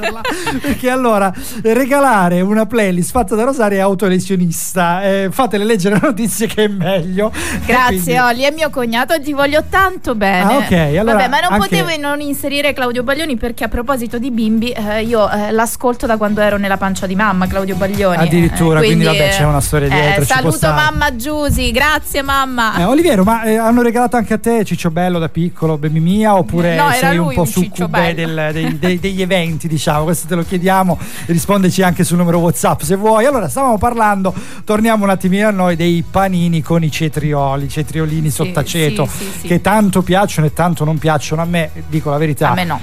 Perché 0.61 0.89
allora 0.89 1.31
regalare 1.61 2.41
una 2.41 2.65
playlist 2.65 3.11
fatta 3.11 3.35
da 3.35 3.43
Rosaria 3.43 3.79
è 3.79 3.81
autolesionista. 3.81 5.03
Eh, 5.11 5.29
fatele 5.31 5.63
leggere 5.65 5.95
le 5.95 6.01
notizie 6.03 6.47
che 6.47 6.63
è 6.65 6.67
meglio. 6.67 7.31
Grazie 7.65 7.97
Quindi- 8.01 8.17
Oli, 8.17 8.41
è 8.43 8.51
mio 8.51 8.69
cognato, 8.69 9.19
ti 9.21 9.33
voglio 9.33 9.63
tanto 9.69 10.15
bene. 10.15 10.41
Ah, 10.53 10.57
ok, 10.57 10.71
allora 10.71 11.15
Vabbè, 11.17 11.27
ma 11.27 11.39
non 11.41 11.53
anche- 11.53 11.67
potevo 11.77 11.89
non 12.01 12.21
inserire 12.21 12.73
Claudio 12.73 13.03
Baglioni 13.03 13.35
perché 13.37 13.63
a 13.63 13.67
proposito 13.67 14.17
di 14.17 14.31
bimbi, 14.31 14.69
eh, 14.71 15.03
io 15.03 15.29
eh, 15.29 15.51
l'ascolto 15.51 16.05
da 16.05 16.17
quando 16.17 16.41
ero 16.41 16.57
nella 16.57 16.77
pancia 16.77 17.05
di 17.05 17.15
mamma, 17.15 17.47
Claudio 17.47 17.75
Baglioni. 17.75 18.17
Addirittura, 18.17 18.79
Eh, 18.79 18.85
quindi, 18.85 19.05
vabbè, 19.05 19.29
c'è 19.29 19.43
una 19.43 19.61
storia 19.61 19.87
eh, 19.87 19.91
dietro, 19.91 20.25
saluto 20.25 20.67
mamma 20.67 21.15
Giusy, 21.15 21.71
grazie 21.71 22.21
mamma. 22.21 22.77
Eh, 22.77 22.83
Oliviero, 22.85 23.23
ma 23.23 23.41
hanno 23.41 23.81
regalato 23.81 24.15
anche 24.17 24.33
a 24.33 24.37
te 24.37 24.63
Ciccio 24.63 24.89
Bello 24.91 25.19
da 25.19 25.29
piccolo, 25.29 25.77
Baby 25.77 25.99
Mia, 25.99 26.35
oppure 26.35 26.75
No, 26.75 26.89
sei 26.91 27.17
un 27.17 27.33
po' 27.33 27.41
un 27.41 27.47
succube 27.47 28.13
del- 28.13 28.49
dei- 28.53 28.79
dei- 28.79 28.99
degli 28.99 29.21
eventi, 29.21 29.67
diciamo? 29.67 30.03
Questo 30.05 30.27
te 30.27 30.35
lo 30.35 30.43
chiediamo, 30.43 30.97
rispondeci 31.27 31.81
anche 31.81 32.03
sul 32.03 32.17
numero 32.17 32.39
WhatsApp 32.39 32.81
se 32.81 32.95
vuoi. 32.95 33.25
Allora, 33.25 33.47
stavamo 33.49 33.77
parlando, 33.77 34.33
torniamo 34.63 35.00
un 35.03 35.09
attimino 35.09 35.47
a 35.47 35.51
noi 35.51 35.75
dei 35.75 36.03
panini 36.09 36.61
con 36.61 36.83
i 36.83 36.91
cetrioli, 36.91 37.69
cetriolini 37.69 38.29
sottaceto, 38.29 39.05
sì, 39.05 39.17
sì, 39.23 39.39
sì. 39.39 39.47
che 39.47 39.61
tanto 39.61 40.01
piacciono 40.01 40.47
e 40.47 40.53
tanto 40.53 40.83
non 40.83 40.97
piacciono 40.97 41.41
a 41.41 41.45
me, 41.45 41.71
dico 41.87 42.09
la 42.09 42.17
verità. 42.17 42.51
A 42.51 42.53
me 42.53 42.63
no. 42.63 42.79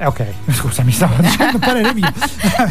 Eh, 0.00 0.06
ok, 0.06 0.24
scusami, 0.50 0.90
stavo 0.92 1.20
dicendo 1.20 1.58
parere 1.58 1.92
mio. 1.92 2.10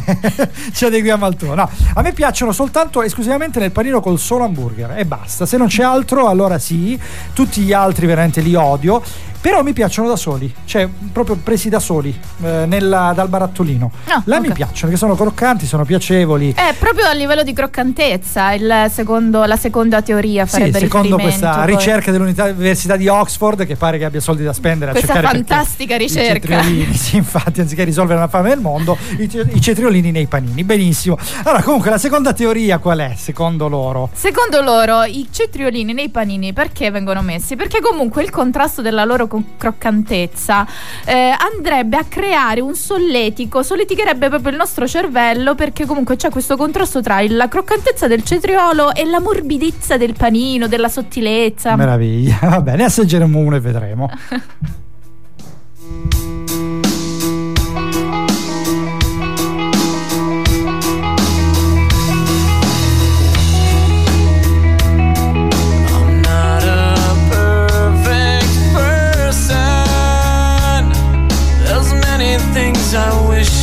Ci 0.73 0.85
adeguiamo 0.85 1.25
al 1.25 1.35
tuo. 1.35 1.53
No, 1.53 1.69
a 1.93 2.01
me 2.01 2.11
piacciono 2.11 2.51
soltanto 2.51 3.03
esclusivamente 3.03 3.59
nel 3.59 3.71
panino 3.71 4.01
col 4.01 4.17
solo 4.17 4.45
hamburger 4.45 4.97
e 4.97 5.05
basta. 5.05 5.45
Se 5.45 5.55
non 5.55 5.67
c'è 5.67 5.83
altro, 5.83 6.27
allora 6.27 6.57
sì. 6.57 6.99
Tutti 7.33 7.61
gli 7.61 7.71
altri 7.71 8.07
veramente 8.07 8.41
li 8.41 8.55
odio. 8.55 9.03
Però 9.41 9.63
mi 9.63 9.71
piacciono 9.71 10.09
da 10.09 10.17
soli, 10.17 10.53
cioè 10.65 10.87
proprio 11.13 11.37
presi 11.41 11.69
da 11.69 11.79
soli, 11.79 12.09
eh, 12.43 12.65
nella- 12.67 13.13
dal 13.15 13.29
barattolino. 13.29 13.89
Ah, 14.07 14.21
Là 14.25 14.41
mi 14.41 14.47
ok. 14.47 14.53
piacciono, 14.53 14.91
che 14.91 14.97
sono 14.97 15.15
croccanti, 15.15 15.65
sono 15.65 15.85
piacevoli. 15.85 16.53
È 16.53 16.75
proprio 16.77 17.05
a 17.05 17.13
livello 17.13 17.43
di 17.43 17.53
croccantezza 17.53 18.51
il 18.51 18.87
secondo- 18.91 19.45
la 19.45 19.55
seconda 19.55 20.01
teoria 20.01 20.45
Sì, 20.45 20.51
farebbe 20.59 20.79
secondo 20.79 21.15
riferimento. 21.15 21.39
questa 21.47 21.63
poi. 21.63 21.73
ricerca 21.75 22.11
dell'Università 22.11 22.97
di 22.97 23.07
Oxford, 23.07 23.65
che 23.65 23.77
pare 23.77 23.97
che 23.97 24.03
abbia 24.05 24.19
soldi 24.19 24.43
da 24.43 24.51
spendere 24.51 24.91
Questa 24.91 25.11
a 25.11 25.15
cercare 25.15 25.37
fantastica 25.37 25.95
i 25.95 25.97
ricerca. 25.99 26.61
sì, 26.93 27.15
infatti, 27.15 27.61
anziché 27.61 27.85
risolvere 27.85 28.19
la 28.19 28.27
fame 28.27 28.49
del 28.49 28.59
mondo, 28.59 28.97
i, 29.19 29.29
i 29.53 29.61
cetriolini 29.61 30.11
nei 30.11 30.27
panini. 30.27 30.65
Benissimo. 30.65 31.17
Allora, 31.43 31.63
comunque, 31.63 31.89
la 31.89 31.97
seconda 31.97 32.33
teoria 32.33 32.77
qual 32.79 32.99
è, 32.99 33.13
secondo 33.15 33.69
loro? 33.69 34.09
Secondo 34.13 34.59
loro 34.61 35.03
i 35.03 35.29
cetriolini 35.31 35.93
nei 35.93 36.09
panini 36.09 36.51
perché 36.51 36.91
vengono 36.91 37.21
messi? 37.21 37.55
Perché 37.55 37.79
comunque 37.79 38.21
il 38.21 38.29
contrasto 38.31 38.81
della 38.81 39.05
loro 39.05 39.27
co- 39.29 39.41
croccantezza 39.57 40.67
eh, 41.05 41.33
andrebbe 41.55 41.95
a 41.95 42.03
creare 42.03 42.59
un 42.59 42.75
solletico, 42.75 43.63
solleticherebbe 43.63 44.27
proprio 44.27 44.51
il 44.51 44.57
nostro 44.57 44.85
cervello 44.85 45.55
perché 45.55 45.85
comunque 45.85 46.17
c'è 46.17 46.29
questo 46.29 46.57
contrasto 46.57 47.01
tra 47.01 47.21
la 47.29 47.47
croccantezza 47.47 48.07
del 48.07 48.23
cetriolo 48.23 48.93
e 48.93 49.05
la 49.05 49.21
morbidezza 49.21 49.95
del 49.95 50.15
panino, 50.17 50.67
della 50.67 50.89
sottilezza. 50.89 51.77
Meraviglia. 51.77 52.39
Va 52.41 52.61
bene, 52.61 52.83
assaggeremo 52.83 53.39
uno 53.39 53.55
e 53.55 53.59
vedremo. 53.61 54.09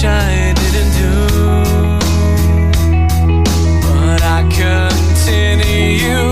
I 0.07 0.55
didn't 0.63 0.93
do. 1.03 1.13
But 3.87 4.21
I 4.23 4.41
continue 4.63 6.23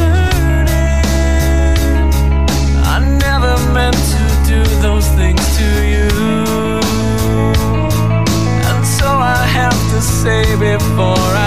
learning. 0.00 0.78
I 2.94 2.96
never 3.26 3.54
meant 3.76 4.00
to 4.14 4.22
do 4.52 4.60
those 4.86 5.06
things 5.18 5.44
to 5.58 5.68
you. 5.94 6.10
And 8.68 8.80
so 8.98 9.08
I 9.08 9.42
have 9.58 9.78
to 9.92 10.00
say 10.02 10.42
before 10.56 11.30
I 11.36 11.39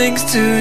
things 0.00 0.32
to 0.32 0.59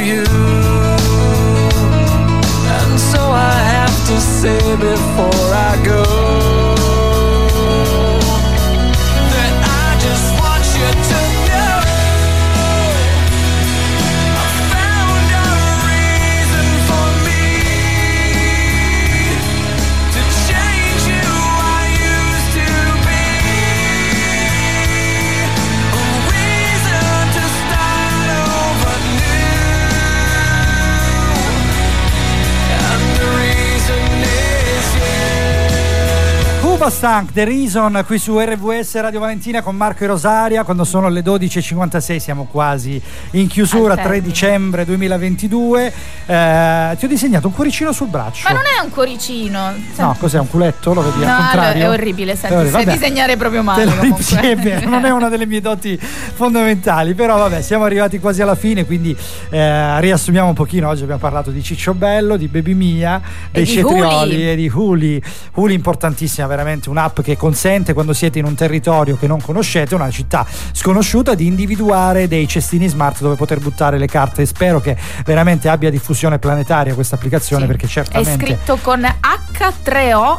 Cuba 36.90 37.02
Stank, 37.02 37.34
The 37.34 37.44
Reason, 37.46 38.04
qui 38.08 38.18
su 38.18 38.40
RVS 38.40 39.00
Radio 39.00 39.20
Valentina 39.20 39.62
con 39.62 39.76
Marco 39.76 40.04
e 40.04 40.08
Rosaria, 40.08 40.64
quando 40.64 40.84
sono 40.84 41.08
le 41.08 41.22
12.56 41.22 42.18
siamo 42.18 42.46
quasi 42.50 43.00
in 43.32 43.46
chiusura, 43.48 43.92
Al 43.94 44.00
3 44.00 44.04
termine. 44.08 44.28
dicembre 44.28 44.86
2022. 44.86 45.94
Eh, 46.26 46.96
ti 46.98 47.06
ho 47.06 47.08
disegnato 47.08 47.46
un 47.48 47.54
cuoricino 47.54 47.92
sul 47.92 48.08
braccio. 48.08 48.48
Ma 48.48 48.56
non 48.56 48.64
è 48.64 48.84
un 48.84 48.90
cuoricino. 48.90 49.74
No, 49.98 50.16
cos'è 50.18 50.40
un 50.40 50.50
culetto? 50.50 50.94
Lo 50.96 51.02
vedi 51.04 51.24
No, 51.24 51.32
al 51.36 51.42
contrario? 51.42 51.84
è 51.84 51.90
orribile, 51.90 52.36
senti, 52.36 52.56
orribile, 52.56 52.84
sai 52.84 52.94
disegnare 52.98 53.38
proprio 53.38 53.62
male 53.62 53.86
lo- 53.86 54.18
sì, 54.20 54.36
è 54.38 54.56
vero, 54.56 54.90
non 54.90 55.06
è 55.06 55.10
una 55.12 55.30
delle 55.30 55.46
mie 55.46 55.62
doti 55.62 55.96
fondamentali, 56.00 57.14
però 57.14 57.38
vabbè, 57.38 57.62
siamo 57.62 57.84
arrivati 57.84 58.18
quasi 58.20 58.42
alla 58.42 58.56
fine, 58.56 58.86
quindi 58.86 59.16
eh, 59.52 60.00
riassumiamo 60.00 60.48
un 60.48 60.56
pochino. 60.56 60.88
Oggi 60.90 61.04
abbiamo 61.04 61.22
parlato 61.22 61.52
di 61.52 61.62
Ciccio 61.62 61.94
Bello, 61.94 62.36
di 62.36 62.48
Baby 62.48 62.74
Mia, 62.74 63.22
dei 63.52 63.64
di 63.64 63.70
cetrioli 63.70 64.34
Huli. 64.34 64.50
e 64.50 64.56
di 64.56 64.72
Huli. 64.74 65.22
Huli 65.54 65.74
importantissima, 65.76 66.48
veramente 66.48 66.78
un'app 66.88 67.22
che 67.22 67.36
consente 67.36 67.94
quando 67.94 68.14
siete 68.14 68.40
in 68.40 68.46
un 68.46 68.56
territorio 68.56 69.18
che 69.18 69.28
non 69.28 69.42
conoscete, 69.42 69.96
una 69.96 70.10
città 70.10 70.46
sconosciuta, 70.72 71.34
di 71.36 71.48
individuare 71.48 72.28
dei 72.28 72.48
cestini 72.48 72.88
smart 72.88 73.20
dove 73.22 73.36
poter 73.36 73.60
buttare 73.60 73.98
le 73.98 74.08
carte. 74.08 74.46
Spero 74.46 74.80
che 74.80 74.96
veramente 75.26 75.68
abbia 75.68 75.90
diffusione 75.90 76.40
planetaria 76.40 76.94
questa 76.94 77.16
applicazione 77.16 77.66
perché 77.66 77.88
È 77.88 77.90
certamente 77.90 78.46
scritto 78.46 78.78
con 78.82 79.02
H3O-L-Y, 79.02 80.38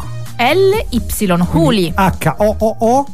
Huli. 1.53 1.93
H-O-O-O 1.95 3.07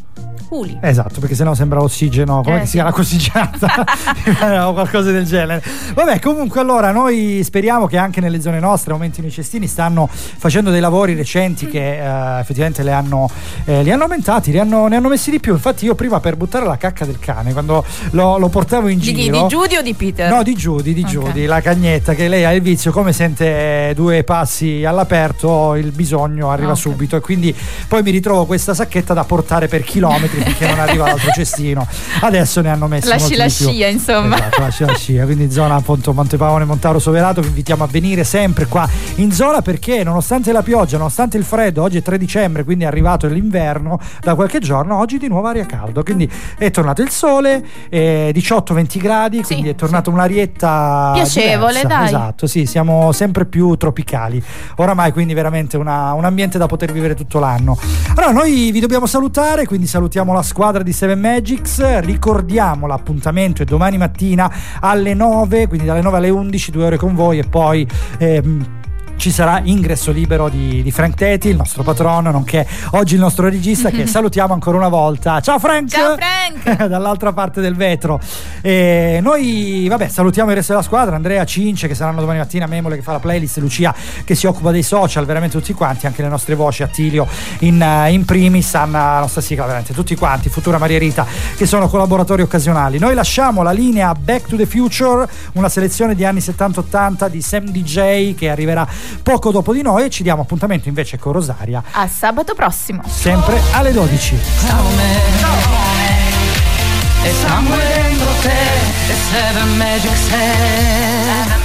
Huli. 0.49 0.79
Esatto, 0.81 1.21
perché 1.21 1.35
sennò 1.35 1.55
sembra 1.55 1.81
ossigeno, 1.83 2.43
come 2.43 2.59
Eh, 2.59 2.61
si 2.61 2.67
sì. 2.67 2.73
chiama 2.77 2.93
l'ossigenata 2.97 3.85
o 4.69 4.73
qualcosa 4.73 5.11
del 5.11 5.25
genere. 5.25 5.63
Vabbè, 5.95 6.21
comunque 6.21 6.61
allora 6.61 6.93
noi 6.93 7.41
speriamo 7.45 7.87
che 7.87 7.97
anche 7.97 8.21
nelle 8.21 8.41
zone 8.41 8.61
nostre 8.61 8.93
aumentino 8.93 9.27
i 9.27 9.31
cestini, 9.31 9.67
stanno 9.67 10.09
facendo 10.11 10.71
dei 10.71 10.81
lavori 10.81 11.15
recenti 11.15 11.67
che 11.67 11.99
eh, 11.99 12.41
effettivamente 12.41 12.83
le 12.83 12.93
hanno, 12.93 13.29
eh, 13.65 13.83
li 13.83 13.91
hanno 13.91 14.05
aumentati, 14.05 14.51
li 14.51 14.59
hanno- 14.59 14.87
ne 14.87 14.97
hanno 14.97 15.09
messi 15.09 15.31
di 15.31 15.41
più. 15.41 15.53
Infatti 15.53 15.85
io 15.85 15.95
prima 15.95 16.21
per 16.21 16.37
buttare 16.37 16.65
la 16.67 16.77
cacca 16.77 17.05
del 17.05 17.19
cane, 17.19 17.53
quando 17.53 17.85
lo, 18.11 18.39
lo 18.39 18.49
portavo 18.49 18.89
in 18.89 18.99
Di, 18.99 19.15
giro... 19.15 19.43
di 19.43 19.47
Judy 19.47 19.77
o 19.77 19.83
di 19.83 19.95
Peter? 19.95 20.31
No, 20.31 20.43
di 20.43 20.55
Giudi, 20.55 20.95
di 20.95 21.03
Ok. 21.03 21.09
Giudi, 21.09 21.45
la 21.47 21.61
cagnetta 21.61 22.15
che 22.15 22.29
lei 22.29 22.45
ha 22.45 22.53
il 22.53 22.63
vizio, 22.63 22.91
come 22.93 23.13
sente 23.13 23.93
due 23.95 24.23
passi 24.25 24.85
all'aperto, 24.85 25.75
il 25.77 25.91
bisogno 25.93 26.51
arriva 26.51 26.69
Ah, 26.71 26.73
ok. 26.73 26.79
subito 26.79 27.17
e 27.17 27.21
quindi 27.21 27.55
poi 27.89 28.03
mi 28.03 28.11
ritrovo 28.11 28.45
questa 28.45 28.75
sacchetta 28.75 29.15
da 29.15 29.25
portare 29.25 29.69
per 29.69 29.83
chilometri 29.83 30.36
finché 30.41 30.67
non 30.67 30.79
arriva 30.79 31.07
l'altro 31.07 31.31
cestino. 31.33 31.87
Adesso 32.21 32.61
ne 32.61 32.71
hanno 32.71 32.87
messi 32.87 33.09
Lasci 33.09 33.21
molti 33.23 33.37
la 33.37 33.47
di 33.47 33.53
più. 33.57 33.69
scia, 33.71 33.87
insomma. 33.89 34.37
Esatto, 34.37 34.61
lasci 34.61 34.85
la 34.85 34.95
scia, 34.95 35.25
quindi 35.25 35.51
zona 35.51 35.75
appunto 35.77 36.13
Montepavone, 36.13 36.65
Montaro 36.65 36.99
Soverato, 36.99 37.41
vi 37.41 37.49
invitiamo 37.49 37.85
a 37.85 37.87
venire 37.91 38.25
sempre 38.25 38.67
qua 38.67 38.89
in 39.17 39.33
zona 39.33 39.63
perché 39.63 40.03
nonostante 40.05 40.53
la 40.53 40.63
pioggia, 40.63 40.97
nonostante 40.97 41.37
il 41.37 41.45
freddo, 41.45 41.83
oggi 41.83 41.99
è 41.99 42.03
3 42.03 42.19
dicembre, 42.19 42.65
quindi 42.65 42.85
è 42.85 42.87
arrivato 42.87 43.27
l'inverno 43.27 43.99
da 44.21 44.35
qualche 44.35 44.59
giorno, 44.61 44.99
oggi 44.99 45.19
di 45.19 45.29
nuovo 45.29 45.47
aria 45.49 45.67
caldo, 45.67 46.03
quindi 46.03 46.31
è 46.59 46.71
tornato 46.71 47.03
il 47.03 47.11
sole, 47.11 47.65
eh, 47.89 48.31
18-20 48.35 48.99
gradi, 48.99 49.43
quindi 49.43 49.69
è 49.71 49.75
tornata 49.75 50.11
un'arietta 50.11 51.11
Piacevole, 51.15 51.81
diversa. 51.81 51.87
dai. 51.97 52.07
Esatto, 52.07 52.47
sì, 52.47 52.67
siamo 52.67 53.13
sempre 53.13 53.45
più 53.47 53.75
tropicali. 53.77 54.43
Oramai 54.77 55.13
quindi 55.13 55.35
veramente 55.35 55.77
una- 55.77 56.13
un 56.13 56.25
ambiente 56.25 56.59
da 56.59 56.67
poter 56.67 56.93
vivere 56.93 57.15
tutto 57.15 57.39
l'anno. 57.39 57.79
Allora 58.15 58.33
noi 58.33 58.71
vi 58.71 58.81
dobbiamo 58.81 59.07
salutare, 59.07 59.67
quindi 59.67 59.87
salutiamo 59.87 60.26
la 60.33 60.43
squadra 60.43 60.83
di 60.83 60.93
Seven 60.93 61.21
Magics, 61.21 62.01
ricordiamo 62.01 62.87
l'appuntamento 62.87 63.63
è 63.63 63.65
domani 63.65 63.99
mattina 63.99 64.53
alle 64.81 65.15
9, 65.15 65.67
quindi 65.69 65.87
dalle 65.87 66.03
9 66.03 66.17
alle 66.17 66.31
11, 66.31 66.71
due 66.71 66.85
ore 66.85 66.97
con 66.97 67.15
voi 67.15 67.39
e 67.39 67.45
poi... 67.45 67.87
ehm, 68.19 68.76
ci 69.17 69.31
sarà 69.31 69.61
ingresso 69.65 70.13
libero 70.13 70.49
di, 70.49 70.83
di 70.83 70.91
Frank 70.91 71.15
Teti, 71.15 71.49
il 71.49 71.57
nostro 71.57 71.83
patrono, 71.83 72.31
nonché 72.31 72.67
oggi 72.93 73.15
il 73.15 73.21
nostro 73.21 73.49
regista 73.49 73.91
che 73.91 74.07
salutiamo 74.07 74.53
ancora 74.53 74.77
una 74.77 74.89
volta. 74.89 75.41
Ciao 75.41 75.59
Frank! 75.59 75.89
Ciao 75.89 76.17
Frank! 76.17 76.87
Dall'altra 76.87 77.33
parte 77.33 77.61
del 77.61 77.75
vetro. 77.75 78.21
E 78.61 79.19
noi, 79.23 79.87
vabbè, 79.89 80.09
salutiamo 80.09 80.51
il 80.51 80.57
resto 80.57 80.73
della 80.73 80.85
squadra, 80.85 81.17
Andrea 81.17 81.45
Cince 81.45 81.89
che 81.89 81.95
saranno 81.95 82.21
domani 82.21 82.39
mattina, 82.39 82.67
Memole 82.67 82.97
che 82.97 83.03
fa 83.03 83.13
la 83.13 83.19
playlist, 83.19 83.59
Lucia 83.59 83.95
che 84.25 84.35
si 84.35 84.47
occupa 84.47 84.71
dei 84.71 84.83
social, 84.83 85.25
veramente 85.25 85.57
tutti 85.59 85.73
quanti, 85.73 86.07
anche 86.07 86.23
le 86.23 86.29
nostre 86.29 86.55
voci, 86.55 86.83
Attilio 86.83 87.27
in, 87.61 87.81
eh, 87.81 88.13
in 88.13 88.25
primis, 88.25 88.75
Anna, 88.75 89.15
la 89.15 89.21
nostra 89.21 89.41
sigla, 89.41 89.65
veramente 89.65 89.93
tutti 89.93 90.15
quanti, 90.15 90.49
Futura 90.49 90.79
Maria 90.79 90.99
Rita, 90.99 91.27
che 91.57 91.67
sono 91.67 91.89
collaboratori 91.89 92.43
occasionali. 92.43 92.99
Noi 92.99 93.15
lasciamo 93.15 93.63
la 93.63 93.73
linea 93.73 94.13
Back 94.15 94.49
to 94.49 94.57
the 94.57 94.67
Future, 94.67 95.27
una 95.53 95.69
selezione 95.69 96.15
di 96.15 96.25
anni 96.25 96.41
70-80 96.41 97.29
di 97.29 97.41
Sam 97.41 97.65
DJ 97.71 98.35
che 98.35 98.51
arriverà 98.51 98.87
poco 99.23 99.51
dopo 99.51 99.73
di 99.73 99.83
noi 99.83 100.05
e 100.05 100.11
ci 100.11 100.23
diamo 100.23 100.43
appuntamento 100.43 100.89
invece 100.89 101.19
con 101.19 101.33
Rosaria, 101.33 101.83
A 101.93 102.09
sabato 102.09 102.55
prossimo. 102.55 103.03
sempre 103.07 103.61
alle 103.73 103.93
12. 103.93 104.35
E 107.23 107.33
sangue 107.33 107.77
dentro 107.77 108.27
te 108.43 108.51
E 109.09 109.15
Seven 109.33 109.77
Magic 109.77 110.17
Set 110.17 111.65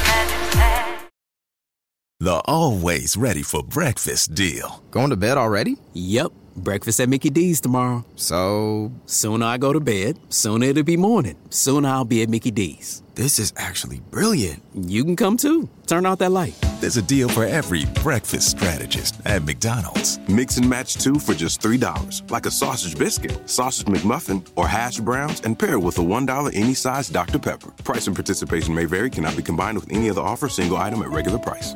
The 2.19 2.39
always 2.45 3.15
ready 3.17 3.41
for 3.41 3.63
breakfast 3.63 4.33
deal. 4.33 4.81
Going 4.91 5.09
to 5.09 5.17
bed 5.17 5.37
already? 5.37 5.77
Yep, 5.93 6.31
breakfast 6.55 6.99
at 6.99 7.09
Mickey 7.09 7.29
D's 7.29 7.61
tomorrow. 7.61 8.05
So, 8.15 8.91
Sooner 9.05 9.45
I 9.45 9.57
go 9.57 9.73
to 9.73 9.79
bed, 9.79 10.19
sooner 10.29 10.65
it'll 10.67 10.83
be 10.83 10.97
morning. 10.97 11.35
Sooner 11.49 11.87
I'll 11.89 12.05
be 12.05 12.21
at 12.21 12.29
Mickey 12.29 12.51
D's. 12.51 13.01
this 13.15 13.39
is 13.39 13.53
actually 13.57 13.99
brilliant. 14.11 14.63
You 14.73 15.03
can 15.03 15.15
come 15.15 15.37
too. 15.37 15.69
Turn 15.87 16.05
out 16.05 16.19
that 16.19 16.31
light. 16.31 16.55
There's 16.79 16.97
a 16.97 17.01
deal 17.01 17.29
for 17.29 17.43
every 17.45 17.85
breakfast 18.01 18.51
strategist 18.51 19.15
at 19.25 19.43
McDonald's. 19.43 20.17
Mix 20.27 20.57
and 20.57 20.67
match 20.67 20.95
two 20.95 21.19
for 21.19 21.33
just 21.33 21.61
$3, 21.61 22.31
like 22.31 22.45
a 22.45 22.51
sausage 22.51 22.97
biscuit, 22.97 23.47
sausage 23.49 23.85
McMuffin, 23.85 24.47
or 24.55 24.67
hash 24.67 24.99
browns, 24.99 25.41
and 25.41 25.59
pair 25.59 25.77
with 25.79 25.99
a 25.99 26.01
$1 26.01 26.51
any 26.55 26.73
size 26.73 27.09
Dr. 27.09 27.37
Pepper. 27.39 27.71
Price 27.83 28.07
and 28.07 28.15
participation 28.15 28.73
may 28.73 28.85
vary, 28.85 29.09
cannot 29.09 29.37
be 29.37 29.43
combined 29.43 29.77
with 29.77 29.91
any 29.91 30.09
other 30.09 30.21
offer, 30.21 30.49
single 30.49 30.77
item 30.77 31.01
at 31.03 31.09
regular 31.09 31.37
price. 31.39 31.75